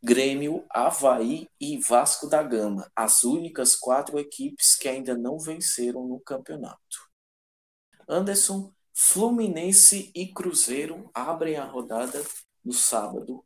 [0.02, 6.20] Grêmio, Havaí e Vasco da Gama, as únicas quatro equipes que ainda não venceram no
[6.20, 7.08] campeonato.
[8.06, 12.22] Anderson, Fluminense e Cruzeiro abrem a rodada
[12.62, 13.42] no sábado,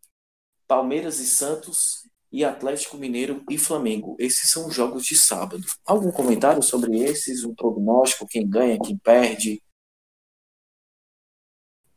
[0.66, 4.16] Palmeiras e Santos e Atlético Mineiro e Flamengo.
[4.18, 5.64] Esses são os jogos de sábado.
[5.84, 7.44] Algum comentário sobre esses?
[7.44, 8.26] Um prognóstico?
[8.26, 9.60] Quem ganha, quem perde?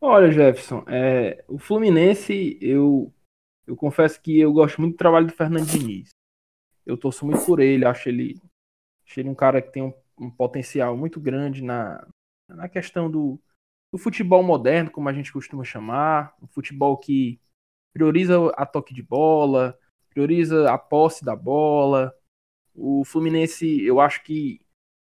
[0.01, 3.13] Olha, Jefferson, é, o Fluminense, eu,
[3.65, 6.09] eu confesso que eu gosto muito do trabalho do Fernando Diniz.
[6.85, 8.37] Eu torço muito por ele, acho ele,
[9.07, 12.05] acho ele um cara que tem um, um potencial muito grande na,
[12.49, 13.39] na questão do,
[13.93, 17.39] do futebol moderno, como a gente costuma chamar, um futebol que
[17.93, 19.79] prioriza a toque de bola,
[20.13, 22.13] prioriza a posse da bola.
[22.73, 24.61] O Fluminense, eu acho que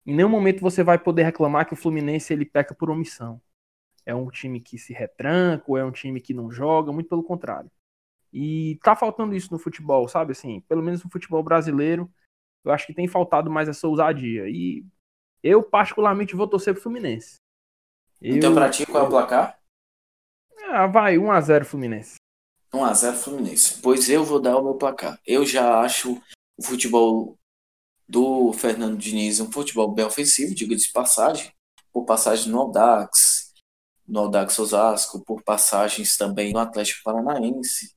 [0.05, 3.41] em nenhum momento você vai poder reclamar que o Fluminense ele peca por omissão.
[4.05, 7.23] É um time que se retranca, ou é um time que não joga, muito pelo
[7.23, 7.71] contrário.
[8.31, 12.11] E tá faltando isso no futebol, sabe assim, pelo menos no futebol brasileiro,
[12.65, 14.49] eu acho que tem faltado mais essa ousadia.
[14.49, 14.85] E
[15.41, 17.37] eu particularmente vou torcer pro Fluminense.
[18.21, 18.55] Então, eu...
[18.55, 19.59] pra ti, qual é o placar?
[20.69, 22.15] Ah, vai, 1x0 Fluminense.
[22.73, 23.81] 1x0 Fluminense.
[23.81, 25.19] Pois eu vou dar o meu placar.
[25.25, 26.19] Eu já acho
[26.57, 27.37] o futebol
[28.07, 31.51] do Fernando Diniz um futebol bem ofensivo, diga de passagem,
[31.91, 33.53] por passagem no Audax,
[34.07, 37.95] no Audax Osasco, por passagens também no Atlético Paranaense.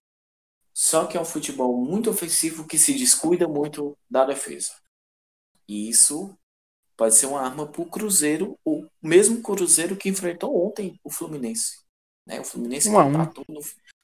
[0.72, 4.72] Só que é um futebol muito ofensivo que se descuida muito da defesa.
[5.66, 6.36] E isso
[6.96, 11.78] pode ser uma arma para o Cruzeiro, o mesmo Cruzeiro que enfrentou ontem o Fluminense.
[12.26, 12.40] Né?
[12.40, 13.60] O Fluminense um empatou no,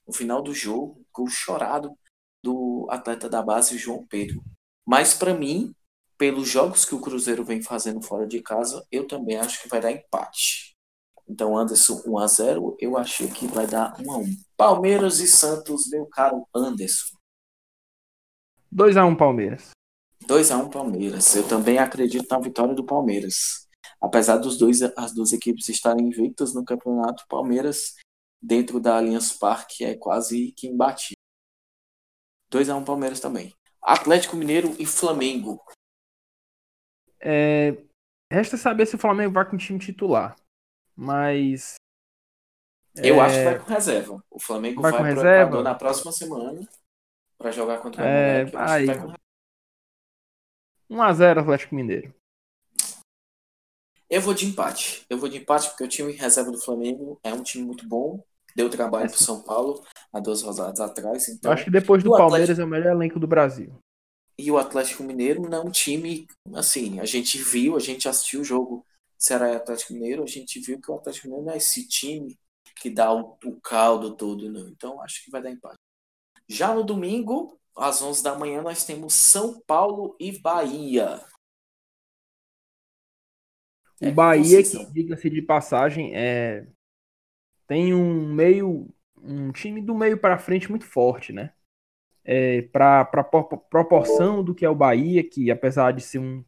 [0.07, 1.97] no final do jogo, com o chorado
[2.43, 4.43] do atleta da base João Pedro.
[4.85, 5.73] Mas para mim,
[6.17, 9.81] pelos jogos que o Cruzeiro vem fazendo fora de casa, eu também acho que vai
[9.81, 10.73] dar empate.
[11.27, 14.25] Então, Anderson 1 a 0, eu achei que vai dar 1 a 1.
[14.57, 17.15] Palmeiras e Santos, meu caro Anderson.
[18.71, 19.69] 2 a 1 Palmeiras.
[20.27, 21.35] 2 a 1 Palmeiras.
[21.35, 23.67] Eu também acredito na vitória do Palmeiras.
[24.01, 27.93] Apesar dos dois as duas equipes estarem invictas no campeonato, Palmeiras
[28.43, 31.17] dentro da Allianz Parque é quase que imbatível.
[32.51, 33.55] 2 a 1 Palmeiras também.
[33.81, 35.63] Atlético Mineiro e Flamengo.
[37.19, 37.71] É,
[38.31, 40.35] resta saber se o Flamengo vai com o time titular.
[40.95, 41.75] Mas.
[42.95, 43.19] Eu é...
[43.21, 44.23] acho que vai com reserva.
[44.29, 46.67] O Flamengo vai, vai com reserva na próxima semana
[47.37, 48.85] para jogar contra o é, vai...
[50.91, 52.13] 1x0 Atlético Mineiro.
[54.07, 55.05] Eu vou de empate.
[55.09, 58.23] Eu vou de empate porque o time reserva do Flamengo é um time muito bom
[58.55, 61.27] deu trabalho para São Paulo há duas rodadas atrás.
[61.27, 63.73] Então, Eu acho que depois do Palmeiras é o melhor elenco do Brasil.
[64.37, 68.41] E o Atlético Mineiro não é um time, assim, a gente viu, a gente assistiu
[68.41, 68.85] o jogo
[69.17, 72.37] Ceará e Atlético Mineiro, a gente viu que o Atlético Mineiro não é esse time
[72.75, 74.67] que dá o, o caldo todo, não.
[74.69, 75.77] Então acho que vai dar empate.
[76.47, 81.23] Já no domingo, às 11 da manhã, nós temos São Paulo e Bahia.
[84.01, 86.67] O é Bahia, que diga-se de passagem, é
[87.67, 88.89] tem um meio,
[89.21, 91.53] um time do meio para frente muito forte, né?
[92.25, 93.05] É, para
[93.69, 96.43] proporção do que é o Bahia, que apesar de ser um,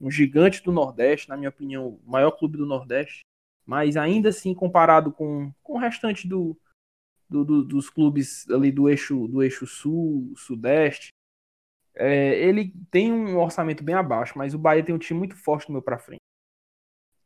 [0.00, 3.24] um gigante do Nordeste, na minha opinião, o maior clube do Nordeste,
[3.66, 6.58] Mas ainda assim, comparado com, com o restante do,
[7.28, 11.10] do, do, dos clubes ali do eixo, do eixo sul, sudeste,
[11.94, 15.68] é, ele tem um orçamento bem abaixo, mas o Bahia tem um time muito forte
[15.68, 16.20] no meu para frente.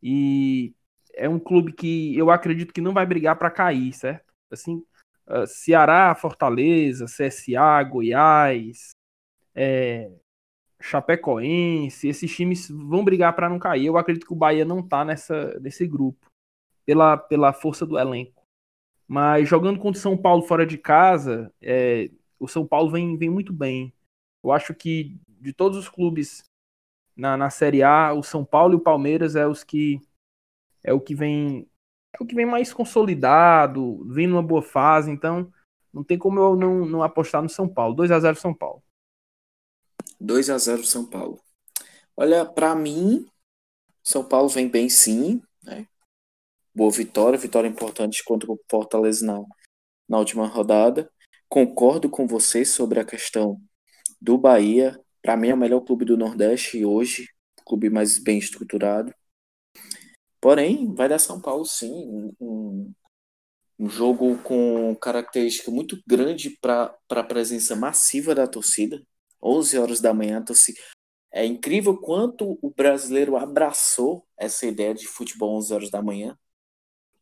[0.02, 0.74] E
[1.14, 4.32] é um clube que eu acredito que não vai brigar para cair, certo?
[4.50, 4.82] Assim,
[5.28, 8.90] uh, Ceará, Fortaleza, CSA, Goiás,
[9.54, 10.10] é,
[10.80, 13.86] Chapecoense, esses times vão brigar para não cair.
[13.86, 16.26] Eu acredito que o Bahia não tá nessa, nesse grupo,
[16.84, 18.42] pela, pela força do elenco.
[19.06, 23.30] Mas jogando contra o São Paulo fora de casa, é, o São Paulo vem, vem
[23.30, 23.92] muito bem.
[24.42, 26.42] Eu acho que de todos os clubes
[27.16, 30.00] na, na Série A, o São Paulo e o Palmeiras é os que
[30.82, 31.68] é o que vem
[32.12, 35.50] é o que vem mais consolidado, vem numa boa fase, então
[35.92, 37.94] não tem como eu não, não apostar no São Paulo.
[37.94, 38.82] 2 a 0 São Paulo.
[40.20, 41.40] 2 a 0 São Paulo.
[42.16, 43.26] Olha, para mim,
[44.02, 45.86] São Paulo vem bem sim, né?
[46.74, 49.42] Boa vitória, vitória importante contra o Fortaleza na,
[50.08, 51.10] na última rodada.
[51.48, 53.60] Concordo com você sobre a questão
[54.20, 54.98] do Bahia.
[55.20, 57.28] Para mim é o melhor clube do Nordeste hoje,
[57.66, 59.14] clube mais bem estruturado.
[60.42, 62.92] Porém, vai dar São Paulo sim, um,
[63.78, 69.00] um jogo com característica muito grande para a presença massiva da torcida.
[69.40, 70.80] 11 horas da manhã, torcida.
[71.30, 76.36] É incrível quanto o brasileiro abraçou essa ideia de futebol 11 horas da manhã.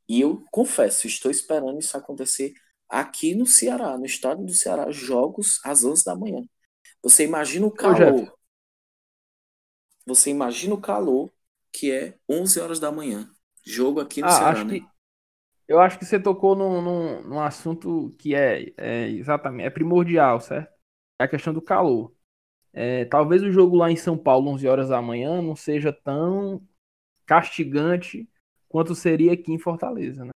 [0.08, 2.54] E eu confesso, estou esperando isso acontecer
[2.88, 6.42] aqui no Ceará, no estado do Ceará, jogos às 11 da manhã.
[7.02, 8.34] Você imagina o calor.
[10.06, 11.30] Você imagina o calor
[11.72, 13.28] que é 11 horas da manhã.
[13.64, 14.80] Jogo aqui no ah, Ceará, né?
[14.80, 14.86] Que,
[15.68, 20.40] eu acho que você tocou num, num, num assunto que é, é, exatamente é primordial,
[20.40, 20.72] certo?
[21.18, 22.12] É a questão do calor.
[22.72, 26.60] É, talvez o jogo lá em São Paulo, 11 horas da manhã, não seja tão
[27.24, 28.28] castigante
[28.68, 30.30] quanto seria aqui em Fortaleza, né?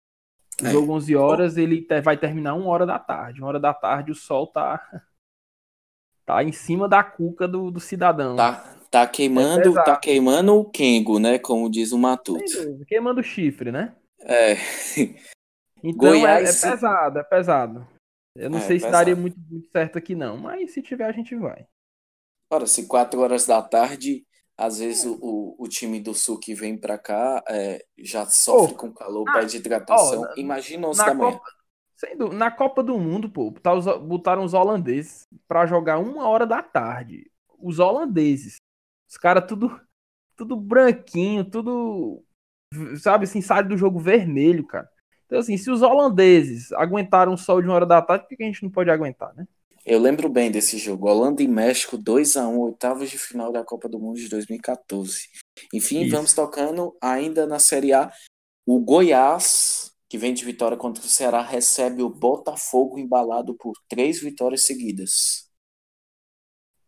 [0.63, 0.71] O é.
[0.71, 3.41] jogo 11 horas, ele vai terminar uma hora da tarde.
[3.41, 4.81] Uma hora da tarde o sol tá
[6.25, 8.37] tá em cima da cuca do, do cidadão.
[8.37, 11.37] Tá, tá queimando, é tá queimando o Kengo, né?
[11.37, 12.85] Como diz o Matuto.
[12.87, 13.95] Queimando o chifre, né?
[14.21, 14.55] É.
[15.87, 16.65] Então Goiás...
[16.65, 17.87] é, é, pesado, é pesado.
[18.35, 18.93] Eu não é, sei se pesado.
[18.93, 21.67] daria muito, muito certo aqui, não, mas se tiver, a gente vai.
[22.51, 24.25] Ora, se 4 horas da tarde,
[24.57, 28.73] às vezes o, o, o time do Sul que vem pra cá é, já sofre
[28.73, 30.23] oh, com calor, ah, pede hidratação.
[30.23, 31.33] Oh, Imagina 11 da manhã.
[31.33, 31.51] Copa,
[31.97, 33.53] Sendo, na Copa do Mundo, pô,
[34.07, 37.31] botaram os holandeses para jogar uma hora da tarde.
[37.59, 38.57] Os holandeses.
[39.15, 39.81] Os caras tudo,
[40.37, 42.25] tudo branquinho, tudo.
[43.01, 44.89] Sabe assim, sai do jogo vermelho, cara.
[45.27, 48.43] Então, assim, se os holandeses aguentaram o sol de uma hora da tarde, por que
[48.43, 49.47] a gente não pode aguentar, né?
[49.87, 51.09] Eu lembro bem desse jogo.
[51.09, 55.29] Holanda e México 2 a 1 oitavos de final da Copa do Mundo de 2014.
[55.73, 56.17] Enfim, Isso.
[56.17, 58.11] vamos tocando ainda na Série A.
[58.67, 64.21] O Goiás que vem de vitória contra o Ceará, recebe o Botafogo embalado por três
[64.21, 65.51] vitórias seguidas.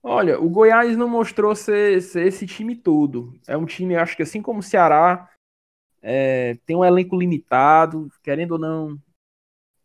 [0.09, 3.37] Olha, o Goiás não mostrou ser, ser esse time todo.
[3.45, 5.29] É um time, acho que assim como o Ceará,
[6.01, 9.03] é, tem um elenco limitado, querendo ou não,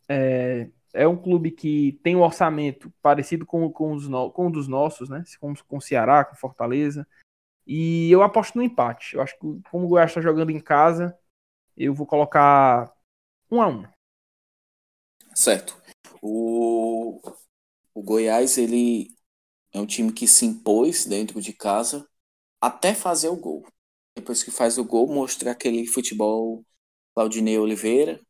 [0.08, 4.50] é, é um clube que tem um orçamento parecido com, com, os no, com um
[4.52, 5.24] dos nossos, né?
[5.40, 7.04] Com, com o Ceará, com Fortaleza.
[7.66, 9.16] E eu aposto no empate.
[9.16, 11.18] Eu acho que como o Goiás está jogando em casa,
[11.76, 12.94] eu vou colocar
[13.50, 13.84] um a um.
[15.34, 15.76] Certo.
[16.22, 17.20] O,
[17.92, 19.20] o Goiás, ele
[19.72, 22.06] é um time que se impôs dentro de casa
[22.60, 23.66] até fazer o gol.
[24.16, 26.64] Depois que faz o gol, mostra aquele futebol
[27.14, 28.20] Claudinei Oliveira,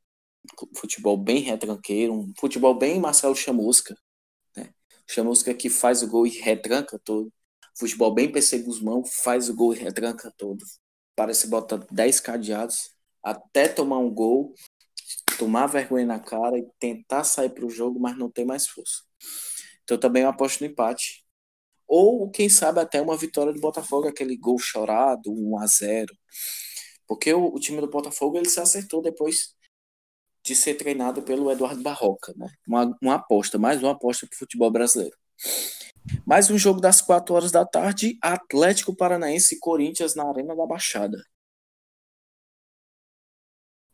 [0.76, 3.94] futebol bem retranqueiro, um futebol bem Marcelo Chamusca.
[4.56, 4.72] Né?
[5.08, 7.32] Chamusca que faz o gol e retranca todo.
[7.78, 10.64] Futebol bem PC Guzmão, faz o gol e retranca todo.
[11.16, 12.90] Parece bota 10 cadeados
[13.22, 14.54] até tomar um gol
[15.38, 19.02] tomar vergonha na cara e tentar sair para o jogo, mas não ter mais força.
[19.82, 21.21] Então também eu aposto no empate.
[21.94, 26.16] Ou, quem sabe, até uma vitória do Botafogo, aquele gol chorado, 1 a 0
[27.06, 29.54] Porque o, o time do Botafogo ele se acertou depois
[30.42, 32.32] de ser treinado pelo Eduardo Barroca.
[32.34, 32.48] Né?
[32.66, 35.14] Uma, uma aposta, mais uma aposta para o futebol brasileiro.
[36.24, 40.66] Mais um jogo das 4 horas da tarde, Atlético Paranaense e Corinthians na Arena da
[40.66, 41.22] Baixada.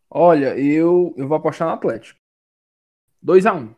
[0.08, 2.20] Olha, eu, eu vou apostar no Atlético.
[3.20, 3.74] 2 a 1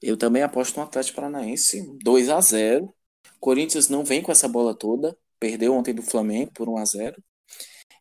[0.00, 1.98] Eu também aposto no Atlético Paranaense.
[2.04, 2.94] 2 a 0
[3.42, 5.18] Corinthians não vem com essa bola toda.
[5.40, 7.24] Perdeu ontem do Flamengo por 1 a 0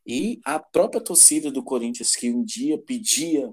[0.05, 3.51] E a própria torcida do Corinthians, que um dia pedia,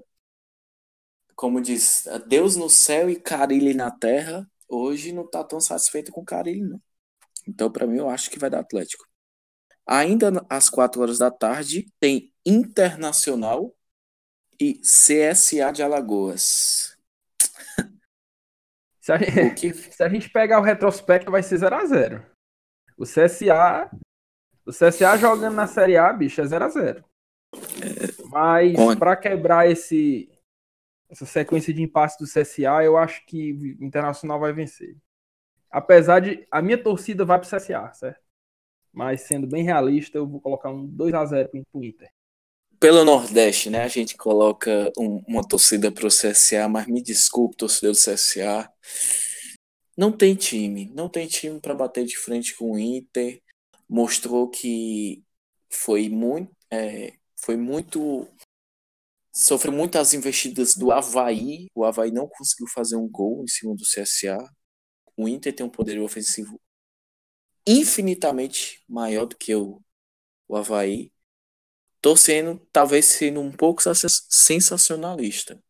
[1.35, 6.23] como diz, Deus no céu e Carilli na terra, hoje não está tão satisfeito com
[6.23, 6.79] Carilli, não.
[7.47, 9.07] Então, para mim, eu acho que vai dar Atlético.
[9.83, 13.75] Ainda às 4 horas da tarde, tem Internacional
[14.59, 16.98] e CSA de Alagoas.
[18.99, 19.73] Se a, gente, que...
[19.93, 22.23] se a gente pegar o retrospecto, vai ser 0x0.
[22.97, 23.89] O CSA.
[24.65, 27.03] O CSA jogando na Série A, bicho, é 0x0.
[27.03, 27.03] É...
[28.29, 30.29] Mas para quebrar esse,
[31.09, 34.95] essa sequência de impasse do CSA, eu acho que o Internacional vai vencer.
[35.71, 36.47] Apesar de.
[36.51, 38.21] A minha torcida vai pro CSA, certo?
[38.91, 42.11] Mas sendo bem realista, eu vou colocar um 2x0 pro Inter.
[42.79, 43.83] Pelo Nordeste, né?
[43.83, 48.71] A gente coloca um, uma torcida pro CSA, mas me desculpe, torcedor do CSA.
[49.97, 50.89] Não tem time.
[50.93, 53.41] Não tem time para bater de frente com o Inter.
[53.87, 55.21] Mostrou que
[55.69, 56.55] foi muito.
[56.71, 58.27] É, foi muito
[59.33, 61.67] sofreu muitas investidas do Havaí.
[61.75, 64.37] O Havaí não conseguiu fazer um gol em cima do CSA.
[65.17, 66.59] O Inter tem um poder ofensivo
[67.67, 69.81] infinitamente maior do que o,
[70.47, 71.11] o Havaí.
[72.01, 75.61] Torcendo, talvez sendo um pouco sensacionalista.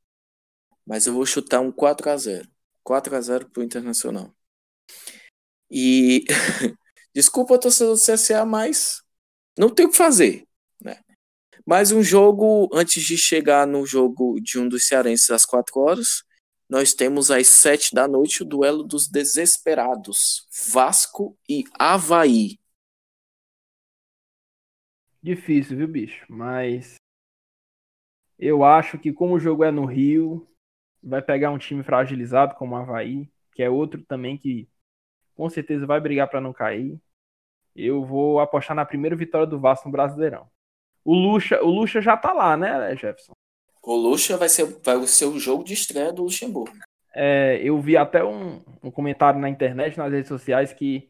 [0.85, 2.49] Mas eu vou chutar um 4 a 0
[2.83, 4.33] 4 a 0 pro Internacional.
[5.69, 6.25] E
[7.13, 9.03] desculpa torcedor do CSA, mas
[9.57, 10.49] não tem o que fazer.
[11.65, 16.23] Mais um jogo, antes de chegar no jogo de um dos cearenses às 4 horas,
[16.67, 22.58] nós temos às 7 da noite o duelo dos desesperados, Vasco e Havaí.
[25.21, 26.25] Difícil, viu, bicho?
[26.29, 26.95] Mas
[28.37, 30.47] eu acho que como o jogo é no Rio,
[31.03, 34.69] vai pegar um time fragilizado como o Havaí, que é outro também que
[35.35, 36.99] com certeza vai brigar para não cair.
[37.75, 40.49] Eu vou apostar na primeira vitória do Vasco no Brasileirão.
[41.03, 43.33] O Lucha, o Lucha já tá lá, né, Jefferson?
[43.81, 46.75] O Lucha vai ser, vai ser o jogo de estreia do Luxemburgo.
[47.13, 51.09] É, eu vi até um, um, comentário na internet, nas redes sociais, que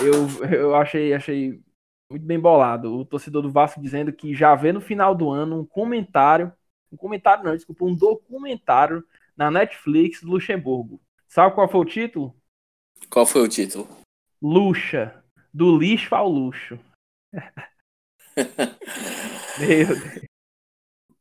[0.00, 1.60] eu, eu achei, achei
[2.12, 2.94] muito bem bolado.
[2.94, 6.52] O torcedor do Vasco dizendo que já vê no final do ano um comentário,
[6.90, 9.04] um comentário não, desculpa, um documentário
[9.36, 11.00] na Netflix do Luxemburgo.
[11.28, 12.34] Sabe qual foi o título?
[13.10, 13.88] Qual foi o título?
[14.40, 15.22] Luxa.
[15.52, 16.78] Do lixo ao luxo.
[19.58, 20.32] Meu Deus.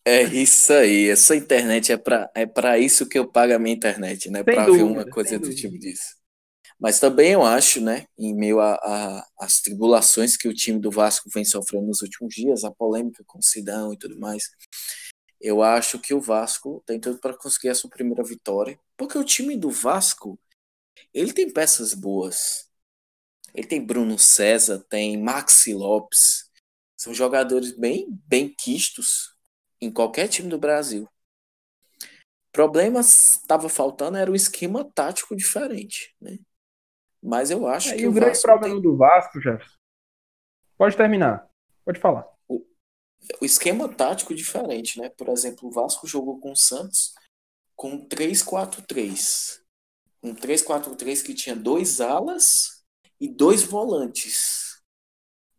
[0.05, 1.09] É isso aí.
[1.09, 4.43] Essa internet é para é pra isso que eu pago a minha internet, né?
[4.43, 6.20] Para ver uma coisa do tipo disso.
[6.82, 11.45] Mas também eu acho, né, em meio às tribulações que o time do Vasco vem
[11.45, 14.49] sofrendo nos últimos dias, a polêmica com o Sidão e tudo mais,
[15.39, 19.23] eu acho que o Vasco tem tudo para conseguir a sua primeira vitória, porque o
[19.23, 20.39] time do Vasco,
[21.13, 22.67] ele tem peças boas.
[23.53, 26.49] Ele tem Bruno César, tem Maxi Lopes,
[26.97, 29.36] são jogadores bem, bem quistos
[29.79, 31.07] em qualquer time do Brasil.
[32.51, 36.39] Problemas estava faltando era um esquema tático diferente, né?
[37.22, 38.82] Mas eu acho é, que e o, o grande problema tem...
[38.82, 39.78] do Vasco, Jefferson.
[40.78, 41.47] Pode terminar.
[41.86, 42.28] Pode falar.
[42.47, 42.65] O,
[43.41, 45.09] o esquema tático diferente, né?
[45.09, 47.13] Por exemplo, o Vasco jogou com o Santos
[47.76, 49.61] com 3-4-3.
[50.24, 52.84] Um 3-4-3 que tinha dois alas
[53.19, 54.61] e dois volantes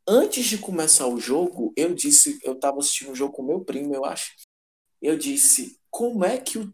[0.07, 3.95] antes de começar o jogo, eu disse, eu tava assistindo o jogo com meu primo,
[3.95, 4.35] eu acho.
[5.01, 6.71] Eu disse, como é que o,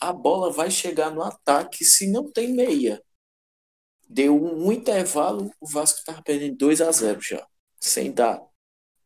[0.00, 3.02] a bola vai chegar no ataque se não tem meia?
[4.08, 7.46] Deu um, intervalo, o Vasco tava perdendo 2 a 0 já,
[7.78, 8.42] sem dar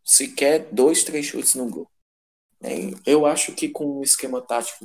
[0.05, 1.91] sequer dois, três chutes no gol.
[3.05, 4.85] Eu acho que com o esquema tático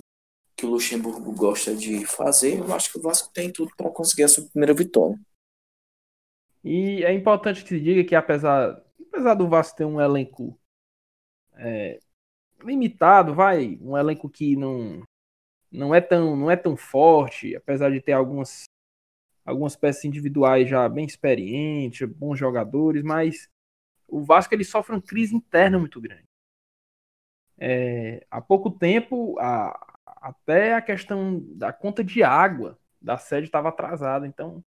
[0.56, 4.24] que o Luxemburgo gosta de fazer, eu acho que o Vasco tem tudo para conseguir
[4.24, 5.20] a sua primeira vitória.
[6.64, 10.60] E é importante que se diga que apesar, apesar do Vasco ter um elenco
[11.54, 12.00] é,
[12.64, 15.04] limitado, vai, um elenco que não,
[15.72, 18.64] não é tão não é tão forte, apesar de ter algumas
[19.48, 23.50] algumas peças individuais já bem experientes, bons jogadores, mas
[24.06, 26.28] o Vasco ele sofre uma crise interna muito grande.
[27.58, 33.70] É, há pouco tempo, a, até a questão da conta de água da sede estava
[33.70, 34.62] atrasada, então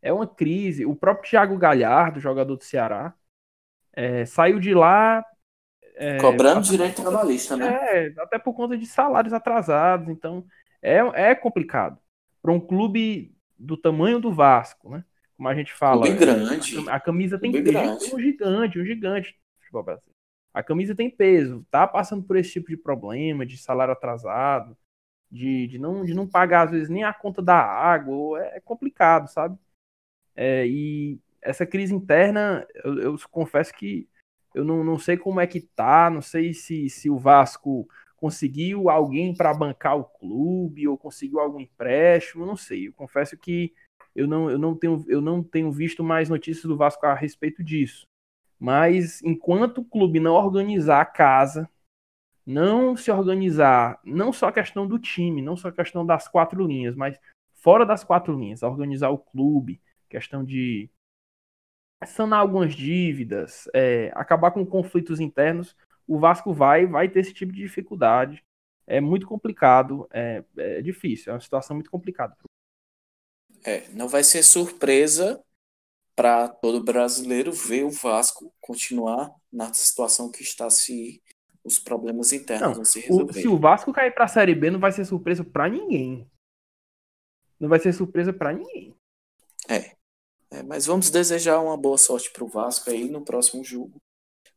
[0.00, 0.86] é uma crise.
[0.86, 3.14] O próprio Thiago Galhardo, jogador do Ceará,
[3.92, 5.22] é, saiu de lá.
[5.94, 8.06] É, Cobrando até, direito trabalhista, né?
[8.06, 10.08] É, até por conta de salários atrasados.
[10.08, 10.46] Então,
[10.80, 10.96] é,
[11.30, 11.98] é complicado.
[12.40, 15.04] Para um clube do tamanho do Vasco, né?
[15.36, 16.02] Como a gente fala.
[16.02, 16.88] Bem grande.
[16.88, 17.64] A, a camisa tem peso.
[17.64, 18.14] Grande.
[18.14, 19.38] Um gigante, um gigante.
[20.54, 21.66] A camisa tem peso.
[21.70, 24.76] Tá passando por esse tipo de problema, de salário atrasado,
[25.30, 28.40] de, de, não, de não pagar, às vezes, nem a conta da água.
[28.40, 29.58] É complicado, sabe?
[30.34, 34.08] É, e essa crise interna, eu, eu, confesso que
[34.54, 38.88] eu não, não sei como é que tá, não sei se, se o Vasco conseguiu
[38.88, 42.88] alguém para bancar o clube ou conseguiu algum empréstimo, não sei.
[42.88, 43.72] Eu confesso que
[44.14, 47.62] eu não, eu não, tenho, eu não tenho visto mais notícias do Vasco a respeito
[47.62, 48.06] disso.
[48.58, 51.68] Mas enquanto o clube não organizar a casa,
[52.44, 56.64] não se organizar, não só a questão do time, não só a questão das quatro
[56.66, 57.18] linhas, mas
[57.54, 60.88] fora das quatro linhas, organizar o clube, questão de
[62.06, 65.76] sanar algumas dívidas, é, acabar com conflitos internos,
[66.06, 68.44] o Vasco vai vai ter esse tipo de dificuldade.
[68.86, 72.36] É muito complicado, é, é difícil, é uma situação muito complicada.
[73.64, 75.42] É, não vai ser surpresa
[76.14, 81.20] para todo brasileiro ver o Vasco continuar na situação que está se
[81.64, 83.42] os problemas internos não, não se resolverem.
[83.42, 86.30] Se o Vasco cair para a Série B, não vai ser surpresa para ninguém.
[87.58, 88.94] Não vai ser surpresa para ninguém.
[89.68, 89.96] É.
[90.50, 90.62] é.
[90.62, 94.00] Mas vamos desejar uma boa sorte para o Vasco aí no próximo jogo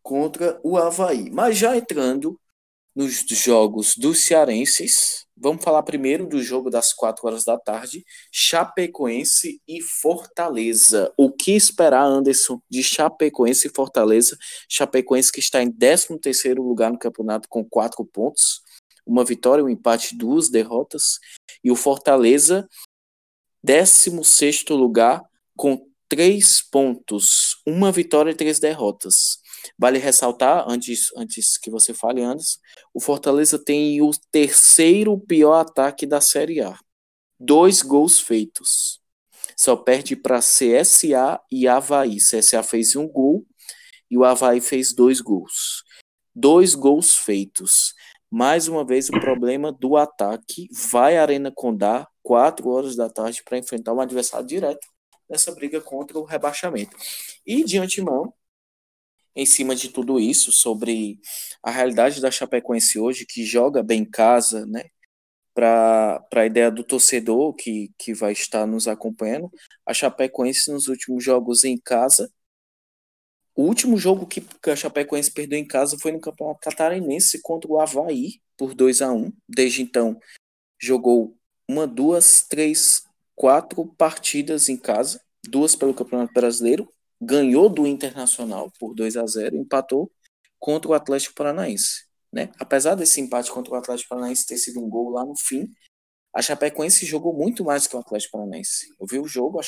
[0.01, 1.29] contra o Havaí.
[1.29, 2.39] Mas já entrando
[2.95, 9.61] nos jogos dos cearenses, vamos falar primeiro do jogo das 4 horas da tarde, Chapecoense
[9.67, 11.13] e Fortaleza.
[11.15, 14.37] O que esperar, Anderson, de Chapecoense e Fortaleza?
[14.67, 18.61] Chapecoense que está em 13º lugar no campeonato com 4 pontos,
[19.05, 21.19] uma vitória, um empate, duas derrotas,
[21.63, 22.67] e o Fortaleza
[23.65, 25.23] 16º lugar
[25.55, 29.39] com 3 pontos, uma vitória e três derrotas.
[29.77, 32.59] Vale ressaltar, antes, antes que você fale, antes,
[32.93, 36.77] o Fortaleza tem o terceiro pior ataque da Série A.
[37.39, 38.99] Dois gols feitos.
[39.57, 42.17] Só perde para CSA e Havaí.
[42.17, 43.45] CSA fez um gol
[44.09, 45.83] e o Havaí fez dois gols.
[46.33, 47.93] Dois gols feitos.
[48.31, 53.43] Mais uma vez, o problema do ataque vai à Arena Condá, 4 horas da tarde,
[53.43, 54.87] para enfrentar um adversário direto
[55.29, 56.95] nessa briga contra o rebaixamento.
[57.45, 58.33] E de antemão,
[59.39, 61.19] em cima de tudo isso, sobre
[61.63, 64.83] a realidade da Chapecoense hoje, que joga bem em casa, né?
[65.53, 69.49] Para a ideia do torcedor que, que vai estar nos acompanhando,
[69.85, 72.31] a Chapecoense nos últimos jogos em casa.
[73.55, 77.79] O último jogo que a Chapecoense perdeu em casa foi no Campeonato Catarinense contra o
[77.79, 80.19] Havaí, por 2 a 1 Desde então,
[80.77, 81.37] jogou
[81.67, 83.03] uma, duas, três,
[83.35, 89.57] quatro partidas em casa, duas pelo Campeonato Brasileiro, ganhou do Internacional por 2 a 0
[89.57, 90.11] empatou
[90.57, 92.05] contra o Atlético Paranaense.
[92.31, 92.51] Né?
[92.59, 95.67] Apesar desse empate contra o Atlético Paranaense ter sido um gol lá no fim,
[96.33, 98.87] a Chapecoense jogou muito mais que o Atlético Paranaense.
[98.99, 99.63] Eu vi o jogo, a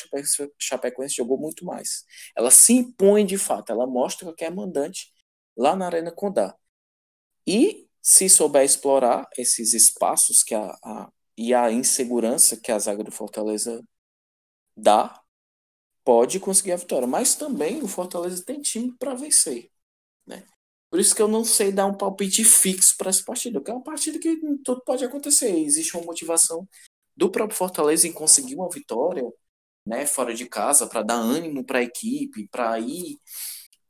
[0.59, 2.05] Chapecoense jogou muito mais.
[2.35, 5.11] Ela se impõe de fato, ela mostra que é mandante
[5.57, 6.55] lá na Arena Condá.
[7.47, 13.03] E se souber explorar esses espaços que a, a, e a insegurança que a zaga
[13.03, 13.83] do Fortaleza
[14.75, 15.20] dá,
[16.03, 17.07] pode conseguir a vitória.
[17.07, 19.69] Mas também o Fortaleza tem time para vencer.
[20.25, 20.43] Né?
[20.89, 23.73] Por isso que eu não sei dar um palpite fixo para essa partida, porque é
[23.73, 25.57] uma partida que tudo pode acontecer.
[25.57, 26.67] Existe uma motivação
[27.15, 29.23] do próprio Fortaleza em conseguir uma vitória
[29.85, 33.19] né, fora de casa para dar ânimo para a equipe, para ir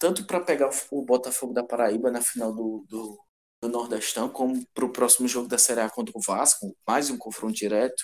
[0.02, 3.20] tanto para pegar o Botafogo da Paraíba na final do, do,
[3.62, 7.18] do Nordestão, como para o próximo jogo da Série A contra o Vasco, mais um
[7.20, 8.04] confronto direto.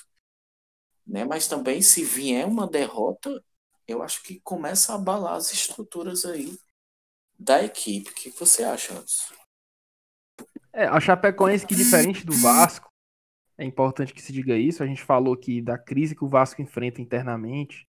[1.08, 1.26] Né?
[1.26, 3.43] Mas também, se vier uma derrota,
[3.88, 6.58] eu acho que começa a abalar as estruturas aí
[7.40, 8.10] da equipe.
[8.10, 9.34] O que você acha, Anderson?
[10.74, 12.92] É, a Chapecoense, que diferente do Vasco,
[13.58, 14.84] é importante que se diga isso.
[14.84, 17.88] A gente falou aqui da crise que o Vasco enfrenta internamente.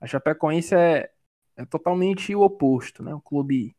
[0.00, 1.10] A Chapecoense é,
[1.56, 3.14] é totalmente o oposto, né?
[3.14, 3.76] Um clube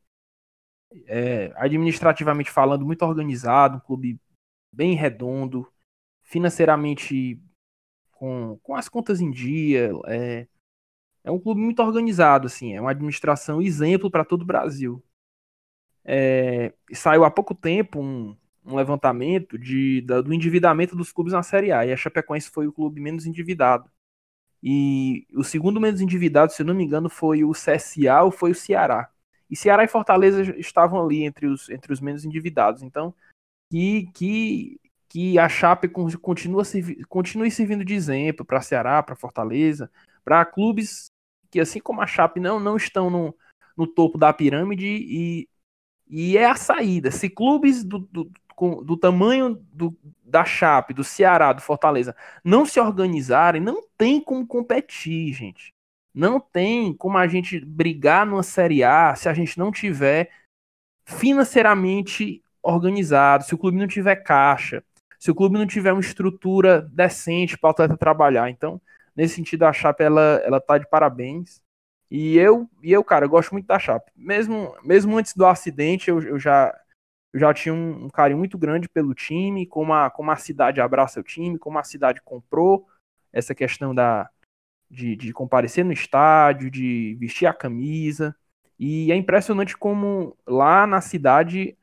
[1.07, 4.19] é, administrativamente falando muito organizado, um clube
[4.71, 5.67] bem redondo,
[6.21, 7.41] financeiramente
[8.11, 10.47] com, com as contas em dia, é,
[11.23, 15.03] é um clube muito organizado, assim, é uma administração exemplo para todo o Brasil.
[16.03, 21.43] É, saiu há pouco tempo um, um levantamento de, da, do endividamento dos clubes na
[21.43, 23.89] Série A, e a Chapecoense foi o clube menos endividado.
[24.63, 28.55] E o segundo menos endividado, se não me engano, foi o CSA ou foi o
[28.55, 29.09] Ceará.
[29.49, 32.83] E Ceará e Fortaleza estavam ali entre os, entre os menos endividados.
[32.83, 33.13] Então,
[33.69, 36.63] que, que, que a Chape continua,
[37.09, 39.91] continue servindo de exemplo para Ceará, para Fortaleza,
[40.23, 41.11] para clubes
[41.49, 43.35] que, assim como a Chape, não, não estão no,
[43.77, 45.49] no topo da pirâmide e,
[46.07, 47.11] e é a saída.
[47.11, 48.31] Se clubes do, do,
[48.83, 54.45] do tamanho do, da Chape, do Ceará, do Fortaleza, não se organizarem, não tem como
[54.45, 55.73] competir, gente.
[56.13, 60.29] Não tem como a gente brigar numa Série A se a gente não tiver
[61.05, 64.83] financeiramente organizado, se o clube não tiver caixa,
[65.19, 68.49] se o clube não tiver uma estrutura decente para o atleta trabalhar.
[68.49, 68.81] Então,
[69.15, 71.61] Nesse sentido, a Chape ela, ela tá de parabéns.
[72.09, 74.11] E eu, e eu, cara, eu gosto muito da Chape.
[74.15, 76.77] Mesmo, mesmo antes do acidente, eu, eu já
[77.33, 80.81] eu já tinha um, um, carinho muito grande pelo time, como a, como a cidade
[80.81, 82.85] abraça o time, como a cidade comprou
[83.31, 84.29] essa questão da,
[84.89, 88.35] de, de comparecer no estádio, de vestir a camisa.
[88.77, 91.77] E é impressionante como lá na cidade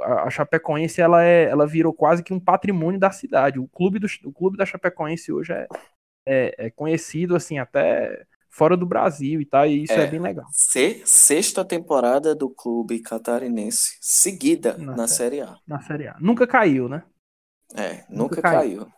[0.00, 3.58] a, Chapecoense ela, é, ela virou quase que um patrimônio da cidade.
[3.58, 5.66] O clube, do, o clube da Chapecoense hoje é,
[6.26, 10.20] é, é conhecido assim até fora do Brasil e tal, e isso é, é bem
[10.20, 10.46] legal.
[10.52, 15.56] Sexta temporada do clube catarinense, seguida na, na série, A.
[15.66, 16.16] Na Série A.
[16.20, 17.02] Nunca caiu, né?
[17.74, 18.80] É, nunca, nunca caiu.
[18.80, 18.92] caiu.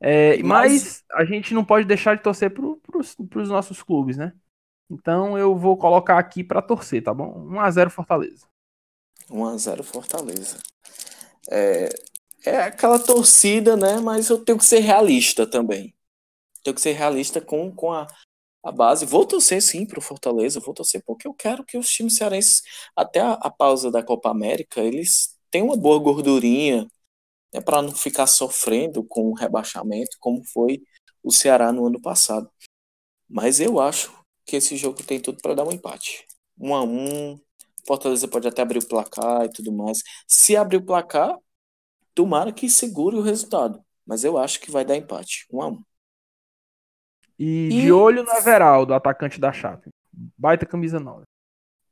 [0.00, 0.72] É, mas...
[0.72, 1.04] mas...
[1.12, 4.32] a gente não pode deixar de torcer para os nossos clubes, né?
[4.90, 7.46] Então eu vou colocar aqui para torcer, tá bom?
[7.48, 8.46] 1x0 Fortaleza.
[9.30, 10.58] 1x0 Fortaleza.
[11.48, 11.88] É,
[12.44, 13.98] é aquela torcida, né?
[13.98, 15.94] Mas eu tenho que ser realista também.
[16.64, 18.06] Tenho que ser realista com, com a,
[18.64, 19.06] a base.
[19.06, 22.62] Vou torcer sim pro Fortaleza, vou torcer porque eu quero que os times cearenses,
[22.96, 26.88] até a, a pausa da Copa América, eles tenham uma boa gordurinha,
[27.52, 30.82] né, para não ficar sofrendo com o rebaixamento, como foi
[31.22, 32.50] o Ceará no ano passado.
[33.28, 34.12] Mas eu acho
[34.46, 36.26] que esse jogo tem tudo para dar um empate.
[36.58, 37.38] Um a um,
[37.86, 40.02] Fortaleza pode até abrir o placar e tudo mais.
[40.26, 41.36] Se abrir o placar,
[42.14, 43.84] tomara que segure o resultado.
[44.06, 45.46] Mas eu acho que vai dar empate.
[45.52, 45.82] Um a um.
[47.38, 47.82] E, e...
[47.82, 49.90] de olho no Everaldo, atacante da Chape.
[50.36, 51.24] Baita camisa nova.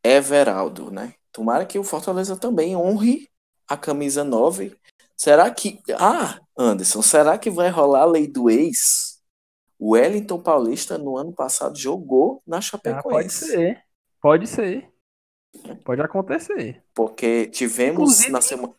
[0.03, 1.15] Everaldo, né?
[1.33, 3.29] Tomara que o Fortaleza também honre
[3.69, 4.77] a camisa 9.
[5.17, 5.81] Será que.
[5.99, 9.21] Ah, Anderson, será que vai rolar a lei do ex?
[9.79, 13.01] O Wellington Paulista, no ano passado, jogou na Chapecoense.
[13.01, 13.83] Ah, pode ser.
[14.21, 14.93] Pode ser.
[15.85, 16.83] Pode acontecer.
[16.95, 18.31] Porque tivemos Inclusive...
[18.31, 18.75] na semana.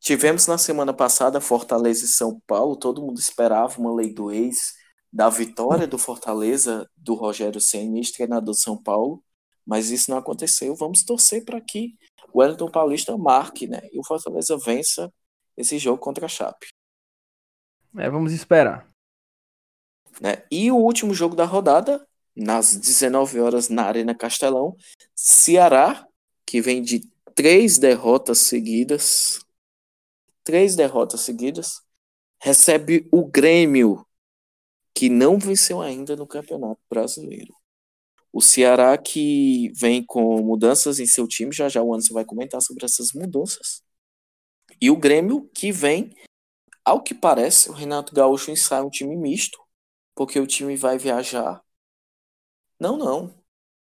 [0.00, 4.74] Tivemos na semana passada Fortaleza e São Paulo, todo mundo esperava uma lei do ex
[5.12, 9.22] da vitória do Fortaleza, do Rogério Ceni, treinador de São Paulo,
[9.66, 10.74] mas isso não aconteceu.
[10.74, 11.94] Vamos torcer para que
[12.32, 13.80] o Wellington Paulista marque, né?
[13.92, 15.12] E o Fortaleza vença
[15.56, 16.68] esse jogo contra a Chape.
[17.98, 18.88] É, vamos esperar.
[20.20, 20.42] Né?
[20.50, 24.74] E o último jogo da rodada, nas 19 horas na Arena Castelão,
[25.14, 26.06] Ceará,
[26.46, 27.00] que vem de
[27.34, 29.40] três derrotas seguidas,
[30.42, 31.82] três derrotas seguidas,
[32.40, 34.06] recebe o Grêmio
[34.94, 37.54] que não venceu ainda no Campeonato Brasileiro.
[38.32, 42.62] O Ceará que vem com mudanças em seu time, já já o Anderson vai comentar
[42.62, 43.82] sobre essas mudanças.
[44.80, 46.14] E o Grêmio que vem,
[46.84, 49.58] ao que parece, o Renato Gaúcho ensaia um time misto,
[50.14, 51.62] porque o time vai viajar.
[52.80, 53.26] Não, não.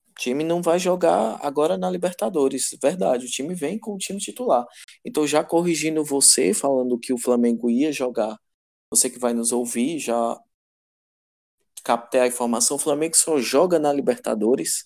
[0.08, 2.76] O time não vai jogar agora na Libertadores.
[2.82, 4.66] Verdade, o time vem com o time titular.
[5.04, 8.38] Então, já corrigindo você, falando que o Flamengo ia jogar,
[8.90, 10.38] você que vai nos ouvir, já
[11.82, 14.84] captei a informação, o Flamengo só joga na Libertadores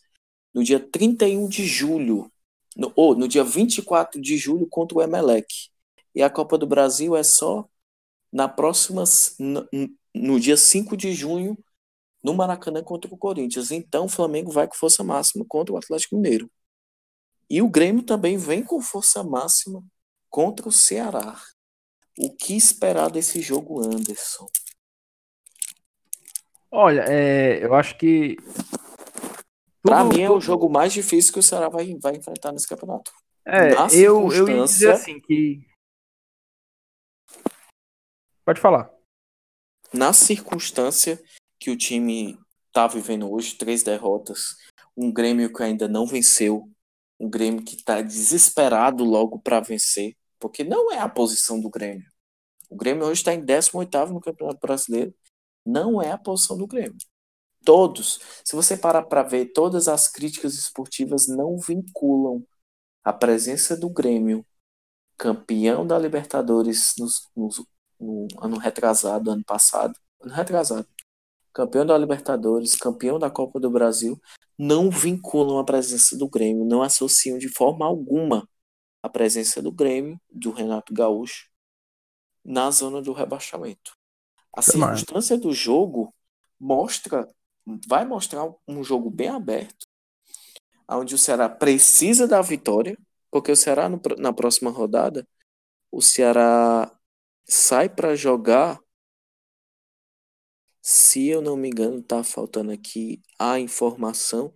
[0.55, 2.31] no dia 31 de julho,
[2.77, 5.47] no, ou no dia 24 de julho contra o Emelec.
[6.15, 7.69] E a Copa do Brasil é só
[8.33, 9.05] na próxima
[9.39, 9.69] no,
[10.15, 11.57] no dia 5 de junho
[12.23, 13.71] no Maracanã contra o Corinthians.
[13.71, 16.51] Então o Flamengo vai com força máxima contra o Atlético Mineiro.
[17.49, 19.83] E o Grêmio também vem com força máxima
[20.29, 21.41] contra o Ceará.
[22.19, 24.47] O que esperar desse jogo, Anderson?
[26.71, 28.37] Olha, é, eu acho que.
[29.83, 33.13] Para mim é o jogo mais difícil que o Ceará vai, vai enfrentar nesse campeonato.
[33.47, 35.61] É, eu, eu ia dizer assim que.
[38.45, 38.91] Pode falar.
[39.93, 41.23] Na circunstância
[41.59, 42.39] que o time
[42.73, 44.57] tá vivendo hoje, três derrotas,
[44.97, 46.69] um Grêmio que ainda não venceu,
[47.19, 52.07] um Grêmio que tá desesperado logo para vencer, porque não é a posição do Grêmio.
[52.69, 55.15] O Grêmio hoje está em 18 no Campeonato Brasileiro
[55.67, 56.97] não é a posição do Grêmio.
[57.65, 62.47] Todos, se você parar para ver, todas as críticas esportivas não vinculam
[63.03, 64.47] a presença do Grêmio,
[65.19, 67.49] campeão da Libertadores no,
[68.01, 70.87] no ano retrasado, ano passado, ano retrasado,
[71.53, 74.21] campeão da Libertadores, campeão da Copa do Brasil,
[74.59, 78.49] não vinculam a presença do Grêmio, não associam de forma alguma
[79.03, 81.49] a presença do Grêmio, do Renato Gaúcho,
[82.45, 83.97] na zona do rebaixamento.
[84.57, 86.15] A circunstância do jogo
[86.59, 87.29] mostra,
[87.87, 89.87] vai mostrar um jogo bem aberto,
[90.89, 92.97] onde o Ceará precisa da vitória,
[93.31, 95.27] porque o Ceará no, na próxima rodada,
[95.93, 96.91] o Ceará
[97.45, 98.81] sai para jogar.
[100.81, 104.55] Se eu não me engano, tá faltando aqui a informação,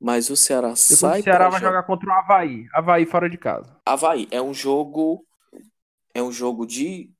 [0.00, 1.20] mas o Ceará Depois sai.
[1.20, 3.78] O Ceará vai jogar contra o Havaí, Havaí fora de casa.
[3.84, 5.26] Havaí é um jogo
[6.14, 7.13] é um jogo de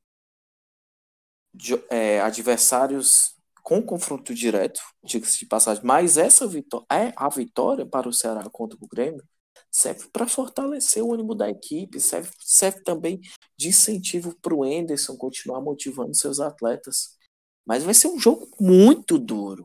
[1.55, 7.87] de, é, adversários com confronto direto, diga-se de passagem, mas essa vitória, é, a vitória
[7.87, 9.25] para o Ceará contra o Grêmio
[9.71, 13.21] serve para fortalecer o ânimo da equipe, serve, serve também
[13.57, 17.17] de incentivo para o Enderson continuar motivando seus atletas.
[17.65, 19.65] Mas vai ser um jogo muito duro,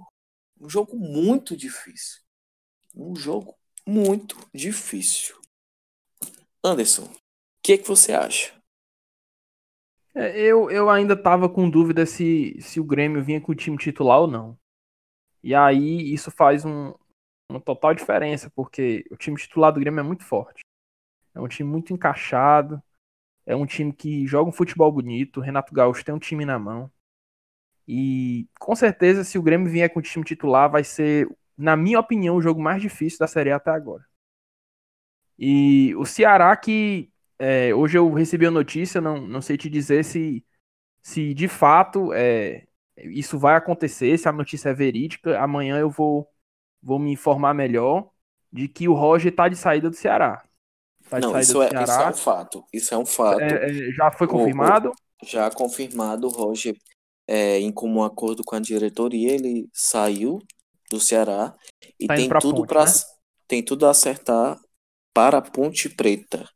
[0.60, 2.22] um jogo muito difícil.
[2.96, 5.36] Um jogo muito difícil.
[6.64, 7.10] Anderson,
[7.70, 8.59] que, que você acha?
[10.16, 13.78] É, eu, eu ainda tava com dúvida se, se o Grêmio vinha com o time
[13.78, 14.58] titular ou não.
[15.44, 16.94] E aí isso faz um,
[17.50, 20.62] uma total diferença, porque o time titular do Grêmio é muito forte.
[21.36, 22.82] É um time muito encaixado,
[23.46, 25.40] é um time que joga um futebol bonito.
[25.40, 26.92] O Renato Gaúcho tem um time na mão.
[27.88, 32.00] E com certeza, se o Grêmio vier com o time titular, vai ser, na minha
[32.00, 34.06] opinião, o jogo mais difícil da Série A até agora.
[35.38, 37.09] E o Ceará que
[37.40, 40.44] é, hoje eu recebi a notícia, não, não sei te dizer se,
[41.02, 42.68] se de fato é,
[42.98, 45.40] isso vai acontecer, se a notícia é verídica.
[45.40, 46.28] Amanhã eu vou,
[46.82, 48.10] vou me informar melhor
[48.52, 50.44] de que o Roger está de saída do Ceará.
[51.10, 52.66] Tá não, isso é, isso é um fato.
[52.74, 53.40] Isso é um fato.
[53.40, 54.90] É, é já foi confirmado?
[54.90, 56.76] O, já confirmado, o Roger,
[57.28, 60.40] é, em comum acordo com a diretoria, ele saiu
[60.90, 61.56] do Ceará
[62.00, 62.92] e tá tem tudo para né?
[63.48, 64.60] tem tudo a acertar
[65.14, 66.48] para a Ponte Preta.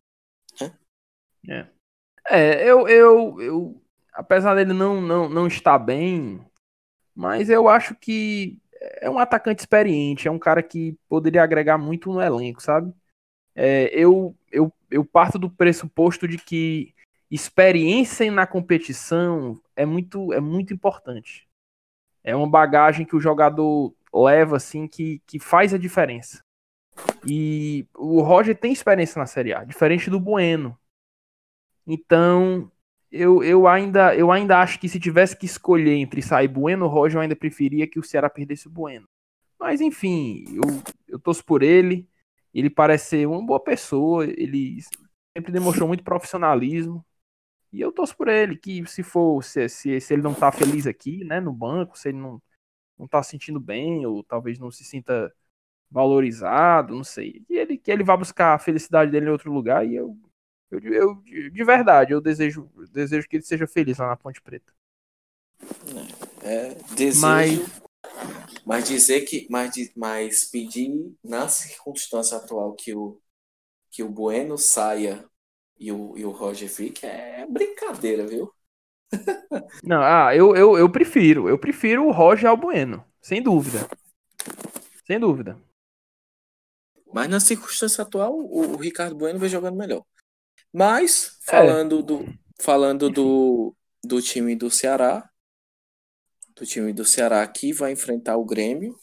[1.47, 1.67] É,
[2.29, 3.81] é eu, eu, eu,
[4.13, 6.45] apesar dele não, não, não estar bem,
[7.15, 8.59] mas eu acho que
[9.01, 12.93] é um atacante experiente, é um cara que poderia agregar muito no elenco, sabe?
[13.55, 16.93] É, eu, eu, eu parto do pressuposto de que
[17.29, 21.47] experiência na competição é muito, é muito importante.
[22.23, 26.43] É uma bagagem que o jogador leva, assim, que, que faz a diferença.
[27.27, 30.77] E o Roger tem experiência na Série A, diferente do Bueno.
[31.85, 32.71] Então,
[33.11, 36.91] eu, eu, ainda, eu ainda acho que se tivesse que escolher entre sair Bueno ou
[36.91, 39.07] Roger, eu ainda preferia que o Ceará perdesse o Bueno.
[39.59, 42.07] Mas, enfim, eu, eu torço por ele.
[42.53, 44.25] Ele parece ser uma boa pessoa.
[44.25, 44.79] Ele
[45.35, 47.05] sempre demonstrou muito profissionalismo.
[47.71, 50.85] E eu torço por ele, que se for, se, se, se ele não tá feliz
[50.85, 52.41] aqui, né, no banco, se ele não,
[52.99, 55.33] não tá se sentindo bem, ou talvez não se sinta
[55.89, 57.43] valorizado, não sei.
[57.49, 60.17] E ele, que ele vá buscar a felicidade dele em outro lugar, e eu
[60.79, 64.73] eu, eu, de verdade, eu desejo, desejo que ele seja feliz lá na Ponte Preta.
[66.41, 67.21] É, desejo.
[67.21, 67.59] Mas,
[68.65, 69.47] mas dizer que.
[69.49, 73.19] Mas, mas pedir na circunstância atual que o,
[73.91, 75.25] que o Bueno saia
[75.79, 78.51] e o, e o Roger fique é brincadeira, viu?
[79.83, 81.49] Não, ah, eu, eu, eu prefiro.
[81.49, 83.87] Eu prefiro o Roger ao Bueno, sem dúvida.
[85.05, 85.57] Sem dúvida.
[87.13, 90.03] Mas na circunstância atual, o, o Ricardo Bueno vem jogando melhor.
[90.73, 91.51] Mas, é.
[91.51, 92.01] falando, é.
[92.01, 92.25] do,
[92.59, 95.29] falando do, do time do Ceará,
[96.55, 98.97] do time do Ceará aqui, vai enfrentar o Grêmio.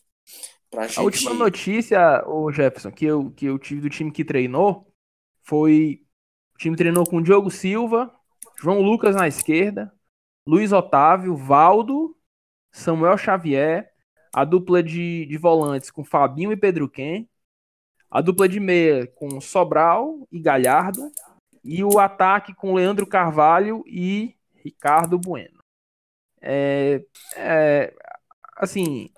[0.68, 0.98] Pra gente...
[0.98, 4.92] A última notícia, o Jefferson, que eu, que eu tive do time que treinou
[5.42, 6.02] foi.
[6.54, 8.12] O time treinou com Diogo Silva,
[8.60, 9.92] João Lucas na esquerda,
[10.46, 12.14] Luiz Otávio, Valdo,
[12.70, 13.90] Samuel Xavier,
[14.32, 17.26] a dupla de, de volantes com Fabinho e Pedro Ken,
[18.10, 21.10] a dupla de meia com Sobral e Galhardo,
[21.62, 24.34] e o ataque com Leandro Carvalho e
[24.64, 25.60] Ricardo Bueno.
[26.40, 27.02] É,
[27.36, 27.92] é,
[28.56, 29.10] assim,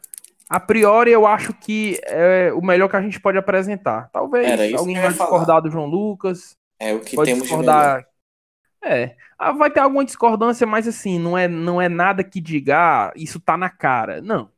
[0.49, 4.11] a priori eu acho que é o melhor que a gente pode apresentar.
[4.13, 6.57] Talvez alguém vai discordar do João Lucas.
[6.79, 8.07] É o que pode temos discordar.
[8.85, 12.77] É, ah, vai ter alguma discordância, mas assim, não é, não é nada que diga,
[12.77, 14.21] ah, isso tá na cara.
[14.21, 14.51] Não.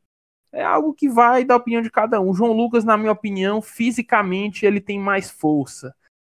[0.51, 2.29] É algo que vai da opinião de cada um.
[2.29, 5.93] O João Lucas, na minha opinião, fisicamente ele tem mais força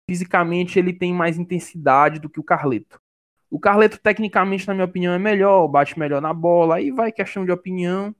[0.08, 3.00] fisicamente ele tem mais intensidade do que o Carleto.
[3.50, 7.44] O Carleto, tecnicamente, na minha opinião, é melhor, bate melhor na bola, aí vai questão
[7.44, 8.14] de opinião.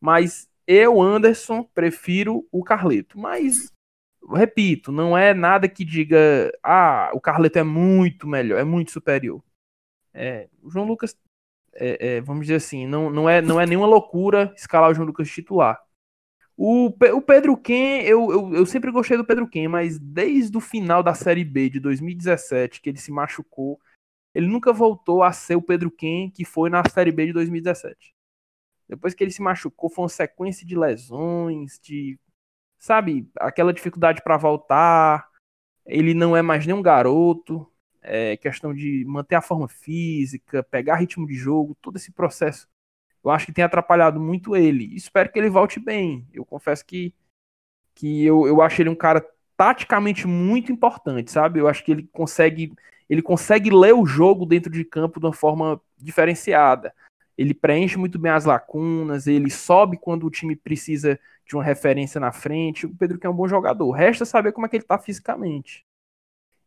[0.00, 3.18] Mas eu, Anderson, prefiro o Carleto.
[3.18, 3.72] Mas,
[4.32, 9.42] repito, não é nada que diga, ah, o Carleto é muito melhor, é muito superior.
[10.12, 11.16] É, o João Lucas,
[11.74, 15.06] é, é, vamos dizer assim, não, não, é, não é nenhuma loucura escalar o João
[15.06, 15.83] Lucas titular.
[16.56, 20.60] O, o Pedro Ken, eu, eu, eu, sempre gostei do Pedro Ken, mas desde o
[20.60, 23.80] final da Série B de 2017, que ele se machucou,
[24.32, 28.14] ele nunca voltou a ser o Pedro Ken que foi na Série B de 2017.
[28.88, 32.18] Depois que ele se machucou, foi uma sequência de lesões, de.
[32.78, 35.28] Sabe, aquela dificuldade para voltar.
[35.86, 37.66] Ele não é mais nem um garoto.
[38.02, 42.68] É questão de manter a forma física, pegar ritmo de jogo, todo esse processo
[43.24, 44.94] eu acho que tem atrapalhado muito ele.
[44.94, 46.26] Espero que ele volte bem.
[46.32, 47.14] Eu confesso que,
[47.94, 49.24] que eu, eu acho ele um cara
[49.56, 51.60] taticamente muito importante, sabe?
[51.60, 52.72] Eu acho que ele consegue
[53.08, 56.94] ele consegue ler o jogo dentro de campo de uma forma diferenciada.
[57.36, 62.20] Ele preenche muito bem as lacunas, ele sobe quando o time precisa de uma referência
[62.20, 62.86] na frente.
[62.86, 63.90] O Pedro que é um bom jogador.
[63.92, 65.84] Resta saber como é que ele tá fisicamente.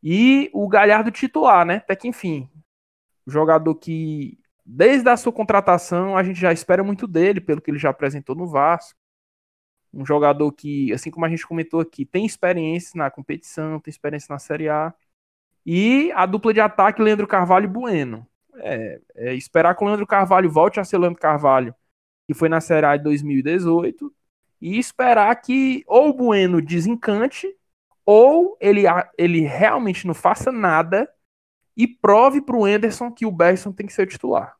[0.03, 1.77] E o Galhardo titular, né?
[1.77, 2.49] Até que enfim.
[3.25, 4.37] Jogador que
[4.68, 8.36] desde a sua contratação, a gente já espera muito dele, pelo que ele já apresentou
[8.36, 8.99] no Vasco.
[9.93, 14.28] Um jogador que, assim como a gente comentou aqui, tem experiência na competição, tem experiência
[14.34, 14.93] na Série A.
[15.65, 18.28] E a dupla de ataque, Leandro Carvalho e Bueno.
[18.57, 21.74] É, é esperar que o Leandro Carvalho volte a ser Leandro Carvalho,
[22.28, 24.13] que foi na Série A de 2018,
[24.59, 27.47] e esperar que ou o Bueno desencante,
[28.05, 28.84] ou ele,
[29.18, 31.09] ele realmente não faça nada
[31.78, 34.57] e prove para o Anderson que o Bergson tem que ser titular.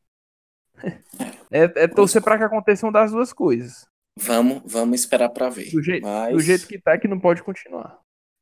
[1.50, 3.88] É, é torcer para que aconteçam das duas coisas.
[4.18, 5.72] Vamos, vamos esperar para ver.
[5.72, 6.34] Do jeito, Mas...
[6.34, 8.00] do jeito que tá, é que não pode continuar.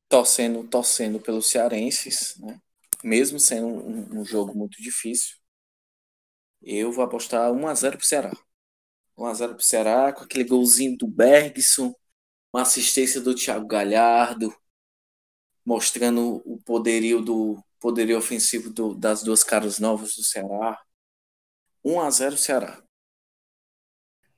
[0.10, 2.60] Torcendo, torcendo pelos cearenses, né?
[3.04, 5.38] mesmo sendo um, um jogo muito difícil,
[6.64, 8.32] eu vou apostar 1x0 pro Ceará.
[9.18, 11.94] 1x0 pro Ceará, com aquele golzinho do Bergson,
[12.52, 14.54] uma assistência do Thiago Galhardo,
[15.64, 20.82] mostrando o poderio do poderio ofensivo do, das duas caras novas do Ceará.
[21.86, 22.84] 1x0 Ceará.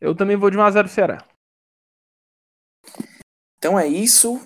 [0.01, 1.25] Eu também vou de 1x0 Ceará.
[3.57, 4.37] Então é isso.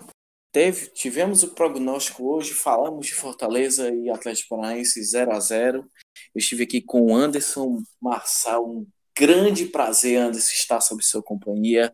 [0.52, 5.89] Teve, tivemos o prognóstico hoje, falamos de Fortaleza e Atlético Paranaense 0 a 0 Eu
[6.36, 8.88] estive aqui com o Anderson Marçal, um
[9.18, 11.91] grande prazer, Anderson, estar sob sua companhia.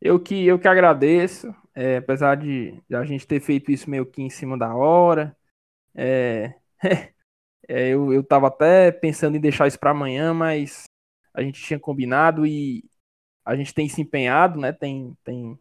[0.00, 4.20] Eu que, eu que agradeço, é, apesar de, a gente ter feito isso meio que
[4.20, 5.36] em cima da hora.
[5.94, 6.54] É,
[7.68, 10.84] é, eu, eu tava até pensando em deixar isso para amanhã, mas
[11.32, 12.84] a gente tinha combinado e
[13.44, 14.72] a gente tem se empenhado, né?
[14.72, 15.56] Tem, tem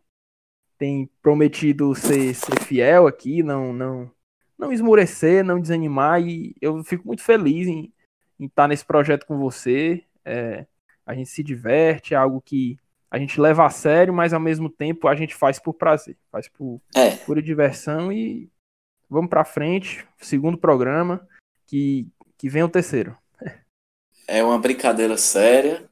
[0.78, 4.12] tem prometido ser, ser fiel aqui, não, não,
[4.58, 7.94] não esmorecer, não desanimar, e eu fico muito feliz em,
[8.40, 10.04] em estar nesse projeto com você.
[10.26, 10.66] É,
[11.06, 12.78] a gente se diverte, é algo que
[13.10, 16.48] a gente leva a sério, mas ao mesmo tempo a gente faz por prazer, faz
[16.50, 17.16] por é.
[17.18, 18.50] pura diversão e
[19.10, 20.06] vamos para frente.
[20.20, 21.28] Segundo programa,
[21.66, 23.18] que, que vem o terceiro.
[24.28, 25.90] É uma brincadeira séria,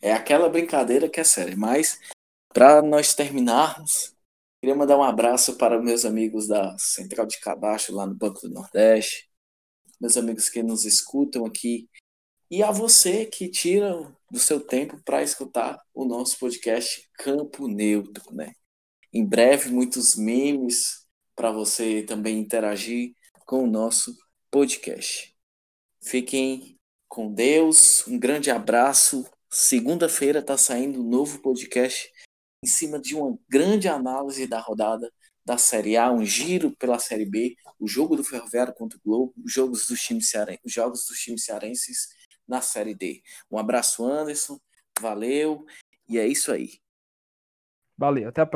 [0.00, 1.98] é aquela brincadeira que é séria, mas
[2.54, 4.14] para nós terminarmos,
[4.60, 8.50] queria mandar um abraço para meus amigos da Central de Cadastro lá no Banco do
[8.50, 9.28] Nordeste,
[10.00, 11.88] meus amigos que nos escutam aqui,
[12.50, 13.92] e a você que tira
[14.30, 18.52] do seu tempo para escutar o nosso podcast Campo Neutro, né?
[19.12, 23.14] Em breve, muitos memes para você também interagir
[23.46, 24.16] com o nosso
[24.50, 25.34] podcast.
[26.02, 26.76] Fiquem
[27.06, 29.28] com Deus, um grande abraço.
[29.50, 32.10] Segunda-feira está saindo um novo podcast
[32.64, 35.12] em cima de uma grande análise da rodada
[35.44, 39.34] da Série A, um giro pela Série B, o jogo do Ferroviário contra o Globo,
[39.42, 40.30] os jogos dos times,
[40.66, 42.08] jogos dos times cearenses
[42.48, 43.22] na Série D.
[43.50, 44.58] Um abraço, Anderson,
[44.98, 45.66] valeu,
[46.08, 46.80] e é isso aí.
[47.96, 48.46] Valeu, até a próxima.